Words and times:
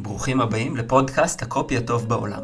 ברוכים 0.00 0.40
הבאים 0.40 0.76
לפודקאסט 0.76 1.42
הקופי 1.42 1.76
הטוב 1.76 2.08
בעולם. 2.08 2.42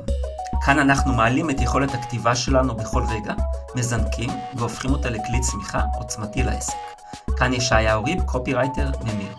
כאן 0.66 0.78
אנחנו 0.78 1.12
מעלים 1.12 1.50
את 1.50 1.60
יכולת 1.60 1.94
הכתיבה 1.94 2.36
שלנו 2.36 2.74
בכל 2.76 3.02
רגע, 3.10 3.34
מזנקים 3.74 4.30
והופכים 4.56 4.90
אותה 4.90 5.10
לכלי 5.10 5.40
צמיחה 5.40 5.82
עוצמתי 5.94 6.42
לעסק. 6.42 6.74
כאן 7.36 7.52
ישעיהו 7.52 8.04
ריב, 8.04 8.22
קופירייטר 8.22 8.90
ממיר. 9.04 9.32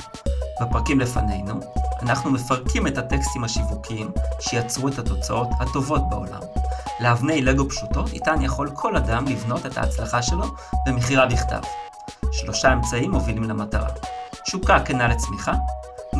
בפרקים 0.61 0.99
לפנינו, 0.99 1.53
אנחנו 2.01 2.31
מפרקים 2.31 2.87
את 2.87 2.97
הטקסטים 2.97 3.43
השיווקיים 3.43 4.11
שיצרו 4.39 4.87
את 4.87 4.99
התוצאות 4.99 5.49
הטובות 5.59 6.09
בעולם. 6.09 6.41
לאבני 6.99 7.41
לגו 7.41 7.69
פשוטות, 7.69 8.13
איתן 8.13 8.41
יכול 8.41 8.69
כל 8.73 8.95
אדם 8.95 9.25
לבנות 9.27 9.65
את 9.65 9.77
ההצלחה 9.77 10.21
שלו 10.21 10.45
במכירה 10.85 11.25
בכתב. 11.25 11.61
שלושה 12.31 12.73
אמצעים 12.73 13.11
מובילים 13.11 13.43
למטרה. 13.43 13.89
תשוקה 14.43 14.79
כנה 14.79 15.07
לצמיחה, 15.07 15.53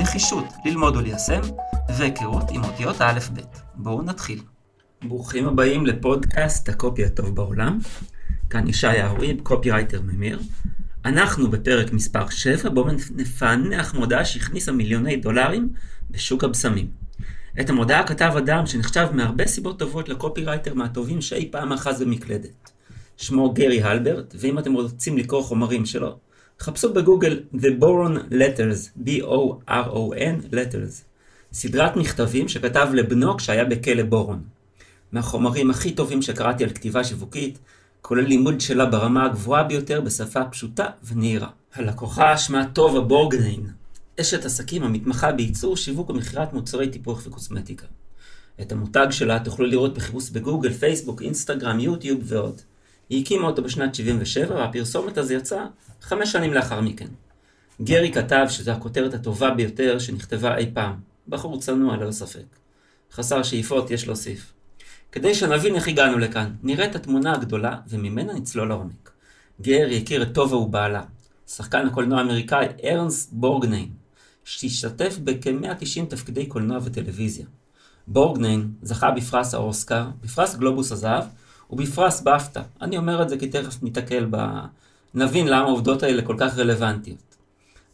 נחישות 0.05 0.45
ללמוד 0.65 0.95
וליישם, 0.95 1.41
והיכרות 1.97 2.51
עם 2.51 2.63
אותיות 2.63 3.01
האלף-בית. 3.01 3.61
בואו 3.75 4.01
נתחיל. 4.01 4.39
ברוכים 5.03 5.47
הבאים 5.47 5.85
לפודקאסט 5.85 6.69
הקופי 6.69 7.05
הטוב 7.05 7.35
בעולם. 7.35 7.79
כאן 8.49 8.67
ישעיהו 8.67 8.87
ריב, 8.87 9.41
קופירייטר 9.43 10.01
ממיר. 10.01 10.39
אנחנו 11.05 11.51
בפרק 11.51 11.93
מספר 11.93 12.29
7, 12.29 12.69
בואו 12.69 12.87
נפענח 13.15 13.93
מודעה 13.93 14.25
שהכניסה 14.25 14.71
מיליוני 14.71 15.15
דולרים 15.15 15.69
בשוק 16.11 16.43
הבשמים. 16.43 16.87
את 17.59 17.69
המודעה 17.69 18.07
כתב 18.07 18.33
אדם 18.37 18.65
שנחשב 18.65 19.07
מהרבה 19.13 19.47
סיבות 19.47 19.79
טובות 19.79 20.09
לקופירייטר 20.09 20.73
מהטובים 20.73 21.21
שאי 21.21 21.51
פעם 21.51 21.73
אחז 21.73 22.01
במקלדת. 22.01 22.71
שמו 23.17 23.53
גרי 23.53 23.81
הלברט, 23.81 24.35
ואם 24.39 24.59
אתם 24.59 24.73
רוצים 24.73 25.17
לקרוא 25.17 25.43
חומרים 25.43 25.85
שלו, 25.85 26.17
חפשו 26.59 26.93
בגוגל 26.93 27.43
The 27.53 27.81
Boron 27.81 28.31
Letters, 28.31 28.99
B-O-R-O-N 29.05 30.53
Letters, 30.53 31.03
סדרת 31.53 31.95
מכתבים 31.95 32.47
שכתב 32.47 32.87
לבנו 32.93 33.37
כשהיה 33.37 33.65
בכלא 33.65 34.03
בורון. 34.03 34.43
מהחומרים 35.11 35.69
הכי 35.69 35.91
טובים 35.91 36.21
שקראתי 36.21 36.63
על 36.63 36.69
כתיבה 36.69 37.03
שיווקית, 37.03 37.59
כולל 38.01 38.23
לימוד 38.23 38.61
שלה 38.61 38.85
ברמה 38.85 39.25
הגבוהה 39.25 39.63
ביותר 39.63 40.01
בשפה 40.01 40.45
פשוטה 40.45 40.85
ונהירה. 41.03 41.49
הלקוחה 41.73 42.37
שמה 42.37 42.65
טובה 42.73 43.01
בורגניין, 43.01 43.67
אשת 44.21 44.45
עסקים 44.45 44.83
המתמחה 44.83 45.31
בייצור, 45.31 45.77
שיווק 45.77 46.09
ומכירת 46.09 46.53
מוצרי 46.53 46.89
טיפוח 46.89 47.27
וקוסמטיקה. 47.27 47.85
את 48.61 48.71
המותג 48.71 49.07
שלה 49.11 49.39
תוכלו 49.39 49.65
לראות 49.65 49.93
בחיפוש 49.93 50.29
בגוגל, 50.29 50.73
פייסבוק, 50.73 51.21
אינסטגרם, 51.21 51.79
יוטיוב 51.79 52.21
ועוד. 52.23 52.61
היא 53.09 53.21
הקימה 53.23 53.47
אותו 53.47 53.63
בשנת 53.63 53.95
77 53.95 54.55
והפרסומת 54.55 55.17
הזו 55.17 55.33
יצאה 55.33 55.65
חמש 56.01 56.31
שנים 56.31 56.53
לאחר 56.53 56.81
מכן. 56.81 57.07
גרי 57.81 58.11
כתב 58.11 58.45
שזו 58.49 58.71
הכותרת 58.71 59.13
הטובה 59.13 59.51
ביותר 59.51 59.99
שנכתבה 59.99 60.57
אי 60.57 60.69
פעם. 60.73 60.95
בחור 61.27 61.59
צנוע 61.59 61.97
ללא 61.97 62.11
ספק. 62.11 62.45
חסר 63.11 63.43
שאיפות 63.43 63.91
יש 63.91 64.07
להוסיף. 64.07 64.53
כדי 65.11 65.35
שנבין 65.35 65.75
איך 65.75 65.87
הגענו 65.87 66.17
לכאן, 66.17 66.53
נראה 66.63 66.85
את 66.85 66.95
התמונה 66.95 67.33
הגדולה 67.33 67.77
וממנה 67.87 68.33
נצלול 68.33 68.67
לעומק. 68.67 69.11
גרי 69.61 69.97
הכיר 69.97 70.23
את 70.23 70.33
טובה 70.33 70.55
ובעלה, 70.55 71.03
שחקן 71.47 71.87
הקולנוע 71.87 72.19
האמריקאי 72.19 72.67
ארנסט 72.83 73.29
בורגניין, 73.33 73.89
שהשתתף 74.43 75.17
בכ-190 75.23 76.05
תפקידי 76.09 76.45
קולנוע 76.45 76.79
וטלוויזיה. 76.83 77.45
בורגניין 78.07 78.71
זכה 78.81 79.11
בפרס 79.11 79.53
האוסקר, 79.53 80.05
בפרס 80.21 80.55
גלובוס 80.55 80.91
הזהב 80.91 81.23
ובפרס 81.69 82.21
באפתא. 82.21 82.61
אני 82.81 82.97
אומר 82.97 83.21
את 83.21 83.29
זה 83.29 83.37
כי 83.37 83.47
תכף 83.47 83.83
ניתקל 83.83 84.27
ב... 84.29 84.37
נבין 85.13 85.47
למה 85.47 85.67
העובדות 85.67 86.03
האלה 86.03 86.21
כל 86.21 86.35
כך 86.39 86.57
רלוונטיות. 86.57 87.35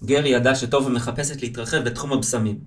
גרי 0.04 0.30
ידע 0.30 0.56
שטובה 0.56 0.90
מחפשת 0.90 1.42
להתרחב 1.42 1.78
בתחום 1.78 2.14
הבשמים, 2.14 2.60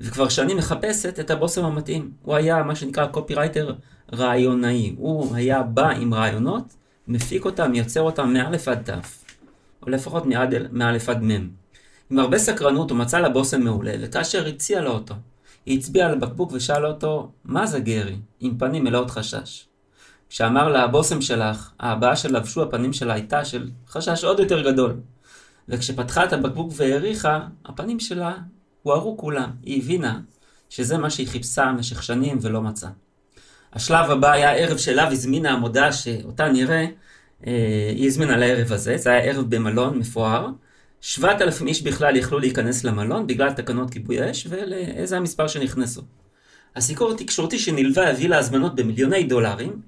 וכבר 0.00 0.28
שנים 0.28 0.56
מחפשת 0.56 1.20
את 1.20 1.30
הבושם 1.30 1.64
המתאים. 1.64 2.10
הוא 2.22 2.34
היה 2.34 2.62
מה 2.62 2.74
שנקרא 2.74 3.06
קופירייטר 3.06 3.74
רעיונאי. 4.12 4.94
הוא 4.98 5.34
היה 5.34 5.62
בא 5.62 5.88
עם 5.88 6.14
רעיונות, 6.14 6.74
מפיק 7.08 7.44
אותם, 7.44 7.70
מייצר 7.70 8.00
אותם 8.00 8.32
מאלף 8.32 8.68
עד 8.68 8.82
תף, 8.82 9.24
או 9.82 9.90
לפחות 9.90 10.24
מאלף 10.72 11.08
עד 11.08 11.22
מם. 11.22 11.48
עם 12.10 12.18
הרבה 12.18 12.38
סקרנות 12.38 12.90
הוא 12.90 12.98
מצא 12.98 13.18
לה 13.18 13.28
בושם 13.28 13.62
מעולה, 13.62 13.92
וכאשר 14.00 14.46
הציע 14.46 14.80
לו 14.80 14.90
אותו, 14.90 15.14
היא 15.66 15.78
הצביעה 15.78 16.08
על 16.08 16.12
הבקבוק 16.12 16.52
ושאלה 16.52 16.88
אותו, 16.88 17.30
מה 17.44 17.66
זה 17.66 17.80
גרי? 17.80 18.16
עם 18.40 18.58
פנים 18.58 18.84
מלאות 18.84 19.10
חשש. 19.10 19.66
כשאמר 20.30 20.68
לה, 20.68 20.84
הבושם 20.84 21.20
שלך, 21.20 21.70
ההבעה 21.80 22.16
שלבשו 22.16 22.62
הפנים 22.62 22.92
שלה 22.92 23.14
הייתה 23.14 23.44
של 23.44 23.70
חשש 23.88 24.24
עוד 24.24 24.40
יותר 24.40 24.70
גדול. 24.70 24.96
וכשפתחה 25.68 26.24
את 26.24 26.32
הבקבוק 26.32 26.72
והעריכה, 26.76 27.40
הפנים 27.64 28.00
שלה 28.00 28.34
הוארו 28.82 29.16
כולם. 29.16 29.50
היא 29.62 29.82
הבינה 29.82 30.20
שזה 30.70 30.98
מה 30.98 31.10
שהיא 31.10 31.28
חיפשה 31.28 31.72
במשך 31.74 32.02
שנים 32.02 32.38
ולא 32.40 32.62
מצאה. 32.62 32.90
השלב 33.72 34.10
הבא 34.10 34.32
היה 34.32 34.52
ערב 34.52 34.76
שאליו 34.76 35.08
הזמינה 35.12 35.50
המודעה 35.50 35.92
שאותה 35.92 36.48
נראה, 36.48 36.86
אה, 37.46 37.90
היא 37.96 38.06
הזמינה 38.06 38.36
לערב 38.36 38.72
הזה, 38.72 38.96
זה 38.96 39.10
היה 39.10 39.20
ערב 39.20 39.44
במלון 39.48 39.98
מפואר. 39.98 40.48
7,000 41.00 41.66
איש 41.66 41.82
בכלל 41.82 42.16
יכלו 42.16 42.38
להיכנס 42.38 42.84
למלון 42.84 43.26
בגלל 43.26 43.52
תקנות 43.52 43.90
כיבוי 43.90 44.30
אש, 44.30 44.46
ולאיזה 44.50 45.16
המספר 45.16 45.48
שנכנסו. 45.48 46.02
הסיקור 46.76 47.12
התקשורתי 47.12 47.58
שנלווה 47.58 48.10
הביא 48.10 48.28
להזמנות 48.28 48.74
במיליוני 48.74 49.24
דולרים, 49.24 49.80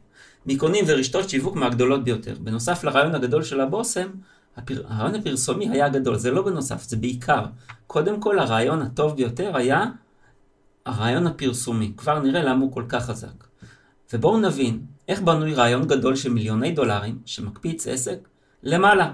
מקונים 0.48 0.84
ורשתות 0.88 1.28
שיווק 1.28 1.56
מהגדולות 1.56 2.04
ביותר. 2.04 2.34
בנוסף 2.40 2.84
לרעיון 2.84 3.14
הגדול 3.14 3.42
של 3.42 3.60
הבושם, 3.60 4.08
הפר... 4.56 4.82
הרעיון 4.88 5.14
הפרסומי 5.14 5.68
היה 5.68 5.88
גדול, 5.88 6.16
זה 6.16 6.30
לא 6.30 6.42
בנוסף, 6.42 6.82
זה 6.82 6.96
בעיקר. 6.96 7.44
קודם 7.86 8.20
כל, 8.20 8.38
הרעיון 8.38 8.82
הטוב 8.82 9.16
ביותר 9.16 9.56
היה 9.56 9.84
הרעיון 10.86 11.26
הפרסומי. 11.26 11.92
כבר 11.96 12.18
נראה 12.18 12.42
למה 12.42 12.60
הוא 12.60 12.72
כל 12.72 12.84
כך 12.88 13.06
חזק. 13.06 13.44
ובואו 14.12 14.40
נבין 14.40 14.80
איך 15.08 15.20
בנוי 15.20 15.54
רעיון 15.54 15.86
גדול 15.86 16.16
של 16.16 16.32
מיליוני 16.32 16.72
דולרים, 16.72 17.18
שמקפיץ 17.24 17.86
עסק, 17.86 18.28
למעלה. 18.62 19.12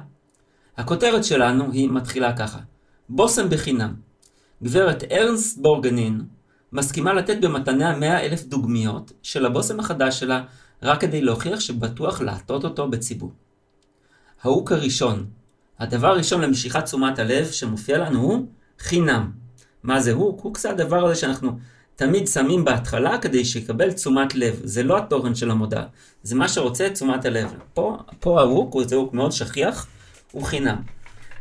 הכותרת 0.77 1.25
שלנו 1.25 1.73
היא 1.73 1.91
מתחילה 1.91 2.37
ככה: 2.37 2.59
בושם 3.09 3.49
בחינם. 3.51 3.95
גברת 4.63 5.05
ארנסט 5.13 5.59
בורגנין 5.59 6.21
מסכימה 6.73 7.13
לתת 7.13 7.41
במתניה 7.41 7.97
100 7.97 8.21
אלף 8.21 8.45
דוגמיות 8.45 9.13
של 9.23 9.47
הבושם 9.47 9.81
החדש 9.81 10.21
שלה 10.21 10.45
רק 10.83 11.01
כדי 11.01 11.21
להוכיח 11.21 11.61
שבטוח 11.61 12.21
לעטות 12.21 12.65
אותו 12.65 12.89
בציבור. 12.89 13.33
ההוק 14.43 14.73
הראשון, 14.73 15.27
הדבר 15.79 16.09
הראשון 16.09 16.41
למשיכת 16.41 16.85
תשומת 16.85 17.19
הלב 17.19 17.47
שמופיע 17.47 17.99
לנו 17.99 18.21
הוא 18.21 18.47
חינם. 18.79 19.31
מה 19.83 20.01
זה 20.01 20.13
הוק? 20.13 20.41
הוק 20.41 20.59
זה 20.59 20.71
הדבר 20.71 21.05
הזה 21.05 21.15
שאנחנו 21.15 21.59
תמיד 21.97 22.27
שמים 22.29 22.65
בהתחלה 22.65 23.19
כדי 23.19 23.45
שיקבל 23.45 23.93
תשומת 23.93 24.35
לב. 24.35 24.61
זה 24.65 24.83
לא 24.83 24.99
התורן 24.99 25.35
של 25.35 25.51
המודעה, 25.51 25.85
זה 26.23 26.35
מה 26.35 26.49
שרוצה 26.49 26.91
תשומת 26.91 27.25
הלב. 27.25 27.55
פה, 27.75 27.99
פה 28.21 28.41
ההוק, 28.41 28.77
זה 28.87 28.97
הוק 28.97 29.15
מאוד 29.15 29.33
שכיח, 29.33 29.87
הוא 30.33 30.43
חינם. 30.43 30.77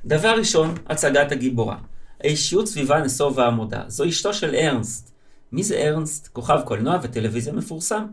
דבר 0.05 0.35
ראשון, 0.37 0.75
הצגת 0.87 1.31
הגיבורה. 1.31 1.77
האישיות 2.23 2.67
סביבה 2.67 3.01
נסובה 3.01 3.47
המודעה. 3.47 3.83
זו 3.87 4.09
אשתו 4.09 4.33
של 4.33 4.55
ארנסט. 4.55 5.11
מי 5.51 5.63
זה 5.63 5.75
ארנסט? 5.75 6.27
כוכב 6.27 6.59
קולנוע 6.65 6.99
וטלוויזיה 7.03 7.53
מפורסם. 7.53 8.05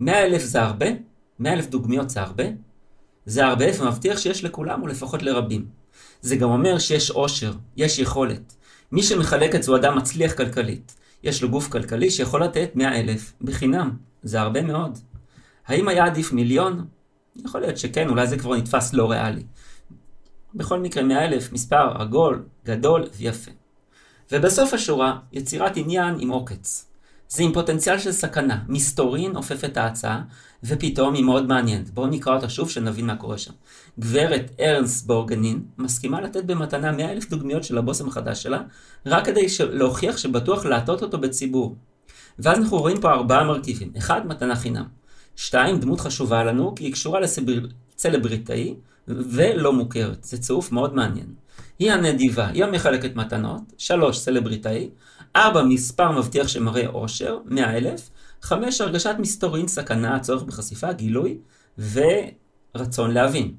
100 0.00 0.24
אלף 0.24 0.42
זה 0.42 0.62
הרבה, 0.62 0.86
100 1.38 1.52
אלף 1.52 1.66
דוגמיות 1.66 2.10
זה 2.10 2.20
הרבה, 2.20 2.44
זה 3.26 3.46
הרבה 3.46 3.64
ומבטיח 3.80 4.18
שיש 4.18 4.44
לכולם 4.44 4.82
או 4.82 4.86
לפחות 4.86 5.22
לרבים. 5.22 5.66
זה 6.20 6.36
גם 6.36 6.50
אומר 6.50 6.78
שיש 6.78 7.10
עושר, 7.10 7.52
יש 7.76 7.98
יכולת. 7.98 8.56
מי 8.92 9.02
שמחלק 9.02 9.54
את 9.54 9.62
זה 9.62 9.70
הוא 9.70 9.78
אדם 9.78 9.98
מצליח 9.98 10.32
כלכלית. 10.32 10.96
יש 11.22 11.42
לו 11.42 11.48
גוף 11.48 11.68
כלכלי 11.68 12.10
שיכול 12.10 12.44
לתת 12.44 12.70
100 12.74 13.00
אלף 13.00 13.32
בחינם, 13.40 13.96
זה 14.22 14.40
הרבה 14.40 14.62
מאוד. 14.62 14.98
האם 15.66 15.88
היה 15.88 16.04
עדיף 16.04 16.32
מיליון? 16.32 16.86
יכול 17.36 17.60
להיות 17.60 17.78
שכן, 17.78 18.08
אולי 18.08 18.26
זה 18.26 18.38
כבר 18.38 18.56
נתפס 18.56 18.92
לא 18.92 19.10
ריאלי. 19.10 19.42
בכל 20.54 20.80
מקרה 20.80 21.02
100 21.02 21.24
אלף, 21.24 21.52
מספר 21.52 22.02
עגול, 22.02 22.44
גדול 22.64 23.04
ויפה. 23.16 23.50
ובסוף 24.32 24.74
השורה, 24.74 25.18
יצירת 25.32 25.76
עניין 25.76 26.14
עם 26.18 26.28
עוקץ. 26.28 26.89
זה 27.30 27.42
עם 27.42 27.52
פוטנציאל 27.52 27.98
של 27.98 28.12
סכנה. 28.12 28.58
מסתורין 28.68 29.36
עופף 29.36 29.64
את 29.64 29.76
ההצעה, 29.76 30.22
ופתאום 30.64 31.14
היא 31.14 31.24
מאוד 31.24 31.46
מעניינת. 31.46 31.90
בואו 31.90 32.06
נקרא 32.06 32.34
אותה 32.36 32.48
שוב 32.48 32.70
שנבין 32.70 33.06
מה 33.06 33.16
קורה 33.16 33.38
שם. 33.38 33.52
גברת 34.00 34.50
ארנס 34.60 35.02
בורגנין 35.02 35.62
מסכימה 35.78 36.20
לתת 36.20 36.44
במתנה 36.44 36.92
100 36.92 37.12
אלף 37.12 37.30
דוגמיות 37.30 37.64
של 37.64 37.78
הבושם 37.78 38.08
החדש 38.08 38.42
שלה, 38.42 38.60
רק 39.06 39.24
כדי 39.24 39.46
להוכיח 39.60 40.16
שבטוח 40.16 40.64
להטות 40.64 41.02
אותו 41.02 41.18
בציבור. 41.18 41.76
ואז 42.38 42.58
אנחנו 42.58 42.78
רואים 42.78 43.00
פה 43.00 43.10
ארבעה 43.10 43.44
מרכיבים. 43.44 43.92
אחד, 43.98 44.26
מתנה 44.26 44.56
חינם. 44.56 44.84
שתיים, 45.36 45.80
דמות 45.80 46.00
חשובה 46.00 46.44
לנו, 46.44 46.74
כי 46.74 46.84
היא 46.84 46.92
קשורה 46.92 47.20
לסלבריטאי 47.20 48.74
ולא 49.08 49.72
מוכרת. 49.72 50.24
זה 50.24 50.38
צירוף 50.38 50.72
מאוד 50.72 50.94
מעניין. 50.94 51.26
היא 51.78 51.92
הנדיבה, 51.92 52.46
היא 52.46 52.64
המחלקת 52.64 53.16
מתנות. 53.16 53.62
שלוש, 53.78 54.18
סלבריטאי. 54.18 54.90
ארבע, 55.36 55.62
מספר 55.62 56.10
מבטיח 56.12 56.48
שמראה 56.48 56.86
עושר, 56.86 57.38
מאה 57.44 57.76
אלף. 57.76 58.10
חמש, 58.42 58.80
הרגשת 58.80 59.14
מסתורין, 59.18 59.68
סכנה, 59.68 60.16
הצורך 60.16 60.42
בחשיפה, 60.42 60.92
גילוי 60.92 61.38
ורצון 61.78 63.10
להבין. 63.10 63.54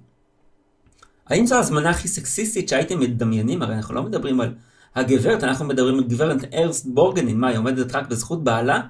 האם 1.27 1.45
זו 1.45 1.56
ההזמנה 1.56 1.89
הכי 1.89 2.07
סקסיסטית 2.07 2.69
שהייתם 2.69 3.00
מדמיינים? 3.00 3.62
הרי 3.62 3.75
אנחנו 3.75 3.95
לא 3.95 4.03
מדברים 4.03 4.41
על 4.41 4.53
הגברת, 4.95 5.44
אנחנו 5.44 5.65
מדברים 5.65 5.97
על 5.97 6.03
גברת 6.03 6.53
ארסט 6.53 6.85
בורגנין, 6.85 7.39
מה, 7.39 7.47
היא 7.47 7.57
עומדת 7.57 7.95
רק 7.95 8.07
בזכות 8.07 8.44
בעלה? 8.44 8.81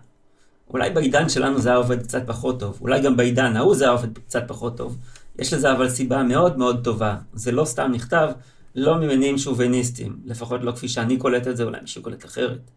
אולי 0.73 0.89
בעידן 0.89 1.29
שלנו 1.29 1.59
זה 1.59 1.69
היה 1.69 1.77
עובד 1.77 2.03
קצת 2.03 2.21
פחות 2.27 2.59
טוב, 2.59 2.77
אולי 2.81 3.01
גם 3.01 3.17
בעידן 3.17 3.55
ההוא 3.55 3.75
זה 3.75 3.83
היה 3.83 3.91
עובד 3.91 4.17
קצת 4.17 4.43
פחות 4.47 4.77
טוב. 4.77 4.97
יש 5.39 5.53
לזה 5.53 5.71
אבל 5.71 5.89
סיבה 5.89 6.23
מאוד 6.23 6.57
מאוד 6.57 6.83
טובה. 6.83 7.15
זה 7.33 7.51
לא 7.51 7.65
סתם 7.65 7.91
נכתב, 7.93 8.29
לא 8.75 8.95
ממניעים 8.95 9.37
שוביניסטיים, 9.37 10.17
לפחות 10.25 10.61
לא 10.63 10.71
כפי 10.71 10.87
שאני 10.87 11.17
קולט 11.17 11.47
את 11.47 11.57
זה, 11.57 11.63
אולי 11.63 11.81
מישהו 11.81 12.03
קולט 12.03 12.25
אחרת. 12.25 12.71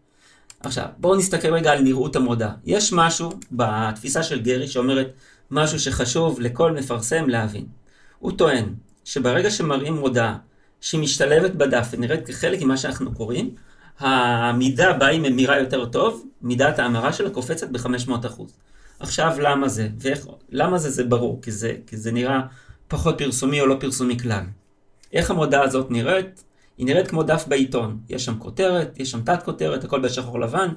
עכשיו, 0.59 0.85
בואו 0.97 1.15
נסתכל 1.15 1.53
רגע 1.53 1.71
על 1.71 1.81
נראות 1.81 2.15
המודעה. 2.15 2.53
יש 2.65 2.93
משהו 2.93 3.29
בתפיסה 3.51 4.23
של 4.23 4.41
גרי 4.41 4.67
שאומרת 4.67 5.13
משהו 5.51 5.79
שחשוב 5.79 6.39
לכל 6.39 6.71
מפרסם 6.71 7.29
להבין. 7.29 7.65
הוא 8.19 8.31
טוען 8.31 8.73
שברגע 9.03 9.51
שמראים 9.51 9.95
מודעה 9.95 10.37
משתלבת 10.93 11.51
בדף 11.51 11.87
ונראית 11.91 12.27
כחלק 12.27 12.61
ממה 12.61 12.77
שאנחנו 12.77 13.13
קוראים, 13.13 13.55
המידה 13.99 14.93
בה 14.93 15.07
היא 15.07 15.19
ממירה 15.19 15.59
יותר 15.59 15.85
טוב, 15.85 16.25
מידת 16.41 16.79
ההמרה 16.79 17.13
שלה 17.13 17.29
קופצת 17.29 17.69
ב-500%. 17.69 18.41
עכשיו, 18.99 19.35
למה 19.39 19.67
זה? 19.67 19.87
ואיך, 19.99 20.27
למה 20.49 20.77
זה? 20.77 20.89
זה 20.89 21.03
ברור, 21.03 21.39
כי 21.41 21.51
זה, 21.51 21.75
כי 21.87 21.97
זה 21.97 22.11
נראה 22.11 22.41
פחות 22.87 23.17
פרסומי 23.17 23.61
או 23.61 23.67
לא 23.67 23.75
פרסומי 23.79 24.19
כלל. 24.19 24.43
איך 25.15 25.31
המודעה 25.31 25.63
הזאת 25.63 25.91
נראית? 25.91 26.43
היא 26.77 26.85
נראית 26.85 27.07
כמו 27.07 27.23
דף 27.23 27.45
בעיתון. 27.47 27.97
יש 28.09 28.25
שם 28.25 28.39
כותרת, 28.39 28.99
יש 28.99 29.11
שם 29.11 29.21
תת-כותרת, 29.21 29.83
הכל 29.83 29.99
בשחור 29.99 30.39
לבן. 30.39 30.69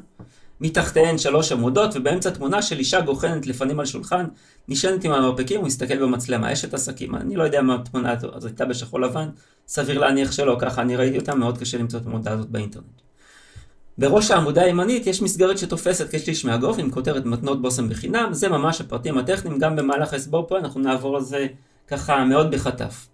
מתחתיהן 0.61 1.19
שלוש 1.19 1.53
עמודות, 1.53 1.91
ובאמצע 1.97 2.31
תמונה 2.31 2.63
של 2.63 2.79
אישה 2.79 3.01
גוחנת 3.01 3.47
לפנים 3.47 3.81
על 3.81 3.87
שולחן, 3.87 4.27
נשענת 4.69 5.05
עם 5.05 5.13
המרפקים 5.13 5.61
ומסתכל 5.61 5.99
במצלמה, 5.99 6.53
אשת 6.53 6.75
עסקים. 6.75 7.15
אני 7.15 7.37
לא 7.37 7.43
יודע 7.43 7.63
מה 7.63 7.75
התמונה 7.75 8.15
הזאת 8.23 8.45
הייתה 8.45 8.65
בשחור 8.65 9.01
לבן, 9.01 9.29
סביר 9.69 9.99
להניח 9.99 10.33
שלא, 10.33 10.57
ככה 10.61 10.83
אני 10.83 10.97
ראיתי 10.97 11.19
אותה, 11.19 11.35
מאוד 11.35 11.59
קשה 11.59 11.79
למצוא 11.79 12.01
את 12.01 12.07
המודעה 12.07 12.35
הזאת 12.35 12.49
באינטרנט. 12.49 12.85
בראש 13.99 14.31
העמודה 14.31 14.63
הימנית 14.63 15.07
יש 15.07 15.23
מסגרת 15.23 15.59
שתופסת 15.59 16.15
כשליש 16.15 16.45
מהגוף 16.45 16.79
עם 16.79 16.91
כותרת 16.91 17.27
מתנות 17.27 17.63
בושם 17.63 17.89
בחינם, 17.89 18.29
זה 18.33 18.49
ממש 18.49 18.81
הפרטים 18.81 19.19
הטכניים, 19.19 19.59
גם 19.59 19.77
במהלך 19.77 20.13
ההסבור 20.13 20.47
פה 20.49 20.59
אנחנו 20.59 20.81
נעבור 20.81 21.17
על 21.17 21.23
זה 21.23 21.47
ככה 21.89 22.25
מאוד 22.25 22.51
בחטף. 22.51 23.09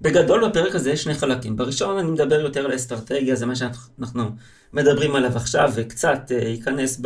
בגדול 0.00 0.48
בפרק 0.48 0.74
הזה 0.74 0.90
יש 0.90 1.02
שני 1.02 1.14
חלקים. 1.14 1.56
בראשון 1.56 1.98
אני 1.98 2.10
מדבר 2.10 2.40
יותר 2.40 2.64
על 2.64 2.74
אסטרטגיה, 2.74 3.36
זה 3.36 3.46
מה 3.46 3.56
שאנחנו 3.56 4.30
מדברים 4.72 5.16
עליו 5.16 5.36
עכשיו, 5.36 5.72
וקצת 5.74 6.32
אה, 6.32 6.48
ייכנס 6.48 7.00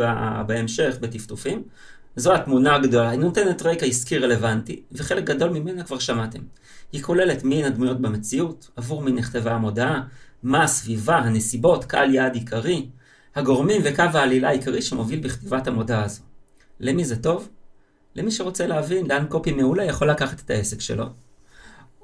בהמשך 0.47 0.95
בטפטופים. 1.01 1.63
זו 2.15 2.33
התמונה 2.35 2.75
הגדולה, 2.75 3.09
היא 3.09 3.19
נותנת 3.19 3.61
רקע 3.61 3.85
עסקי 3.85 4.17
רלוונטי, 4.17 4.81
וחלק 4.91 5.23
גדול 5.23 5.49
ממנה 5.49 5.83
כבר 5.83 5.99
שמעתם. 5.99 6.39
היא 6.91 7.03
כוללת 7.03 7.43
מי 7.43 7.65
הדמויות 7.65 8.01
במציאות, 8.01 8.69
עבור 8.75 9.01
מי 9.01 9.11
נכתבה 9.11 9.51
המודעה, 9.51 10.01
מה 10.43 10.63
הסביבה, 10.63 11.17
הנסיבות, 11.17 11.85
קהל 11.85 12.13
יעד 12.13 12.35
עיקרי, 12.35 12.87
הגורמים 13.35 13.81
וקו 13.85 14.03
העלילה 14.13 14.49
העיקרי 14.49 14.81
שמוביל 14.81 15.19
בכתיבת 15.19 15.67
המודעה 15.67 16.03
הזו. 16.03 16.21
למי 16.79 17.05
זה 17.05 17.15
טוב? 17.15 17.49
למי 18.15 18.31
שרוצה 18.31 18.67
להבין 18.67 19.07
לאן 19.07 19.25
קופי 19.29 19.51
מעולה 19.51 19.83
יכול 19.83 20.09
לקחת 20.09 20.39
את 20.39 20.49
העסק 20.49 20.81
שלו. 20.81 21.05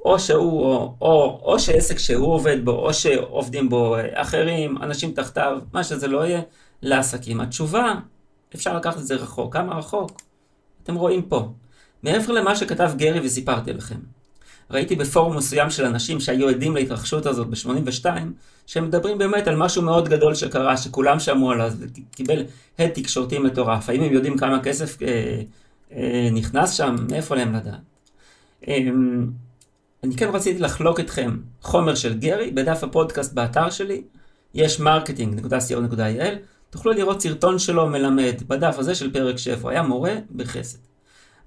או 0.06 0.20
שהוא, 0.20 0.64
או, 0.64 0.96
או, 1.02 1.42
או 1.44 1.60
שעסק 1.60 2.00
שהוא 2.00 2.34
עובד 2.34 2.66
בו, 2.66 2.72
או 2.72 2.94
שעובדים 2.94 3.70
בו 3.70 3.96
אחרים, 4.14 4.78
אנשים 4.82 5.12
תחתיו, 5.12 5.60
מה 5.74 5.84
שזה 5.84 6.08
לא 6.08 6.26
יהיה, 6.26 6.42
לעסקים. 6.82 7.42
התשובה, 7.42 7.94
אפשר 8.56 8.78
לקחת 8.78 8.98
את 8.98 9.06
זה 9.06 9.16
רחוק. 9.16 9.54
כמה 9.54 9.76
רחוק? 9.76 10.22
אתם 10.84 10.96
רואים 10.96 11.22
פה. 11.22 11.50
מעבר 12.04 12.34
למה 12.34 12.56
שכתב 12.56 12.92
גרי 12.98 13.20
וסיפרתי 13.20 13.74
לכם. 13.74 13.96
ראיתי 14.72 14.96
בפורום 14.96 15.38
מסוים 15.38 15.70
של 15.70 15.86
אנשים 15.86 16.20
שהיו 16.20 16.50
עדים 16.50 16.76
להתרחשות 16.76 17.26
הזאת 17.26 17.48
ב-82, 17.48 18.06
שהם 18.66 18.86
מדברים 18.86 19.18
באמת 19.18 19.48
על 19.48 19.56
משהו 19.56 19.82
מאוד 19.82 20.10
גדול 20.10 20.36
שקרה, 20.36 20.78
שכולם 20.78 21.20
שמעו 21.20 21.52
עליו, 21.52 21.74
וקיבל 21.80 22.44
הד 22.80 22.90
תקשורתי 22.90 23.40
מטורף. 23.40 23.90
האם 23.90 24.02
הם 24.02 24.14
יודעים 24.14 24.38
כמה 24.38 24.64
כסף 24.64 25.02
אה, 25.02 25.42
אה, 25.92 26.30
נכנס 26.32 26.74
שם? 26.74 26.96
מאיפה 27.12 27.36
להם 27.36 27.56
לדעת? 27.56 27.80
אה, 28.68 28.78
אני 30.04 30.18
כן 30.18 30.30
רציתי 30.34 30.60
לחלוק 30.60 31.00
איתכם 31.00 31.38
חומר 31.62 31.96
של 31.96 32.20
גרי 32.20 32.52
בדף 32.52 32.84
הפודקאסט 32.84 33.34
באתר 33.34 33.70
שלי, 33.70 34.04
יש 34.54 34.82
marketing.co.il, 34.82 36.36
תוכלו 36.70 36.92
לראות 36.92 37.22
סרטון 37.22 37.60
שלו 37.60 37.88
מלמד 37.88 38.36
בדף 38.48 38.76
הזה 38.80 38.96
של 38.96 39.14
פרק 39.14 39.38
7, 39.38 39.62
הוא 39.62 39.70
היה 39.70 39.84
מורה 39.84 40.16
בחסד. 40.36 40.78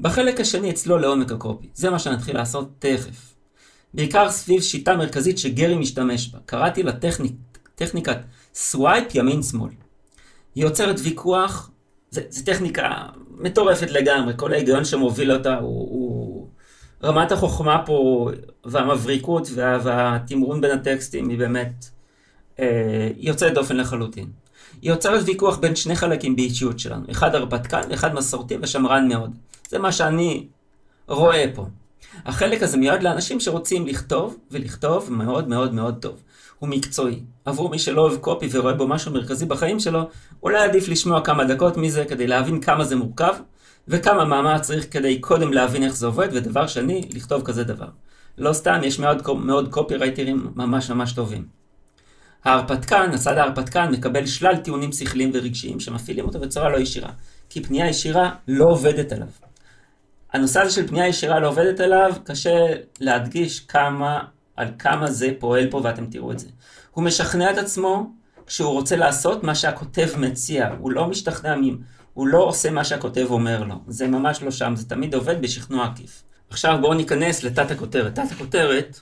בחלק 0.01 0.41
השני 0.41 0.71
אצלול 0.71 0.99
לעומק 0.99 1.33
הקופי, 1.33 1.69
זה 1.75 1.91
מה 1.91 1.99
שנתחיל 1.99 2.37
לעשות 2.37 2.69
תכף. 2.79 3.35
בעיקר 3.95 4.31
סביב 4.31 4.63
שיטה 4.63 4.97
מרכזית 4.97 5.39
שגרי 5.39 5.77
משתמש 5.77 6.29
בה, 6.29 6.39
קראתי 6.47 6.83
לה 6.83 6.93
טכניק, 6.93 7.33
טכניקת 7.75 8.19
swipe 8.55 9.15
ימין-שמאל. 9.15 9.71
היא 10.55 10.65
יוצרת 10.65 10.97
ויכוח, 11.03 11.71
זו 12.11 12.21
טכניקה 12.45 13.07
מטורפת 13.31 13.91
לגמרי, 13.91 14.33
כל 14.37 14.53
ההיגיון 14.53 14.85
שמוביל 14.85 15.33
אותה 15.33 15.55
הוא, 15.55 15.89
הוא 15.91 16.22
רמת 17.05 17.33
החוכמה 17.33 17.83
פה 17.87 18.29
והמבריקות 18.65 19.49
וה, 19.55 19.79
והתמרון 19.83 20.61
בין 20.61 20.71
הטקסטים 20.71 21.29
היא 21.29 21.39
באמת 21.39 21.87
אה, 22.61 23.09
יוצאת 23.17 23.55
דופן 23.55 23.77
לחלוטין. 23.77 24.27
היא 24.83 24.91
יוצרת 24.91 25.23
ויכוח 25.27 25.59
בין 25.59 25.77
שני 25.77 25.97
חלקים 25.97 26.37
באישיות 26.37 26.79
שלנו, 26.79 27.05
אחד 27.11 27.35
הרפתקן 27.35 27.81
ואחד 27.91 28.15
מסורתי 28.15 28.57
ושמרן 28.63 29.09
מאוד. 29.09 29.31
זה 29.69 29.79
מה 29.79 29.93
שאני 29.93 30.47
רואה 31.09 31.45
פה. 31.55 31.67
החלק 32.27 32.63
הזה 32.63 32.77
מיועד 32.77 33.03
לאנשים 33.03 33.41
שרוצים 33.41 33.87
לכתוב, 33.87 34.37
ולכתוב 34.51 35.13
מאוד 35.13 35.49
מאוד 35.49 35.75
מאוד 35.75 35.99
טוב. 36.01 36.23
הוא 36.59 36.69
מקצועי. 36.69 37.21
עבור 37.45 37.71
מי 37.71 37.79
שלא 37.79 38.01
אוהב 38.01 38.17
קופי 38.17 38.49
ורואה 38.53 38.75
בו 38.75 38.89
משהו 38.89 39.13
מרכזי 39.13 39.47
בחיים 39.47 39.81
שלו, 39.81 40.03
אולי 40.43 40.59
עדיף 40.59 40.89
לשמוע 40.89 41.21
כמה 41.21 41.45
דקות 41.45 41.77
מזה 41.77 42.05
כדי 42.05 42.27
להבין 42.27 42.61
כמה 42.61 42.85
זה 42.85 42.97
מורכב, 42.97 43.35
וכמה 43.89 44.25
מאמץ 44.25 44.61
צריך 44.61 44.87
כדי 44.91 45.21
קודם 45.21 45.53
להבין 45.53 45.83
איך 45.83 45.97
זה 45.97 46.07
עובד, 46.07 46.29
ודבר 46.33 46.67
שני, 46.67 47.09
לכתוב 47.15 47.43
כזה 47.43 47.65
דבר. 47.65 47.89
לא 48.39 48.53
סתם, 48.53 48.81
יש 48.83 48.99
מאוד, 48.99 49.23
מאוד 49.35 49.69
קופי 49.69 49.97
רייטרים 49.97 50.51
ממש 50.57 50.91
ממש 50.91 51.13
טובים. 51.13 51.47
ההרפתקן, 52.45 53.11
הצד 53.15 53.39
ההרפתקן, 53.39 53.91
מקבל 53.91 54.27
שלל 54.27 54.57
טיעונים 54.57 54.93
שכליים 54.93 55.31
ורגשיים 55.35 55.81
שמפעילים 55.81 56.25
אותו 56.25 56.41
בצורה 56.41 56.69
לא 56.69 56.77
ישירה, 56.77 57.11
כי 57.51 57.63
פנייה 57.63 57.89
ישירה 57.89 58.31
לא 58.49 58.65
עובדת 58.65 59.13
עליו. 59.13 59.29
הנושא 60.33 60.61
הזה 60.61 60.75
של 60.75 60.89
פנייה 60.89 61.09
ישירה 61.09 61.41
לא 61.41 61.49
עובדת 61.49 61.81
עליו, 61.81 62.13
קשה 62.25 62.67
להדגיש 63.01 63.61
כמה, 63.61 64.21
על 64.57 64.69
כמה 64.79 65.11
זה 65.11 65.31
פועל 65.39 65.71
פה 65.71 65.81
ואתם 65.85 66.07
תראו 66.07 66.33
את 66.33 66.39
זה. 66.39 66.47
הוא 66.91 67.05
משכנע 67.05 67.51
את 67.51 67.59
עצמו 67.59 68.13
כשהוא 68.47 68.73
רוצה 68.73 68.97
לעשות 68.97 69.45
מה 69.45 69.55
שהכותב 69.55 70.09
מציע, 70.19 70.69
הוא 70.79 70.93
לא 70.93 71.07
משתכנע, 71.07 71.55
הוא 72.15 72.27
לא 72.27 72.39
עושה 72.39 72.71
מה 72.71 72.85
שהכותב 72.85 73.27
אומר 73.31 73.65
לו, 73.65 73.75
זה 73.89 74.09
ממש 74.09 74.43
לא 74.43 74.51
שם, 74.51 74.73
זה 74.77 74.89
תמיד 74.89 75.15
עובד 75.15 75.43
בשכנוע 75.43 75.87
עקיף. 75.87 76.23
עכשיו 76.51 76.79
בואו 76.81 76.95
ניכנס 76.95 77.43
לתת 77.43 77.71
הכותרת. 77.71 78.15
תת 78.15 78.33
הכותרת 78.33 79.01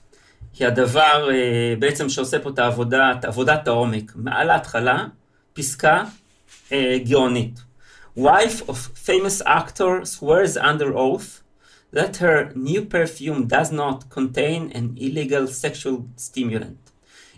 היא 0.58 0.66
הדבר 0.66 1.30
אה, 1.30 1.74
בעצם 1.78 2.08
שעושה 2.08 2.38
פה 2.38 2.50
את 2.50 2.58
העבודה, 2.58 3.12
את 3.18 3.24
עבודת 3.24 3.68
העומק. 3.68 4.12
מעל 4.14 4.50
ההתחלה, 4.50 5.06
פסקה 5.52 6.04
אה, 6.72 6.96
גאונית. 7.04 7.60
Wife 8.18 8.62
of 8.68 9.06
famous 9.06 9.46
actor 9.46 10.04
swears 10.04 10.56
under 10.56 10.94
oath 10.94 11.42
that 11.94 12.16
her 12.16 12.52
new 12.54 12.82
perfume 12.94 13.46
does 13.46 13.72
not 13.72 13.98
contain 14.10 14.70
an 14.74 14.96
illegal 14.96 15.46
sexual 15.46 15.96
stimulant. 16.16 16.90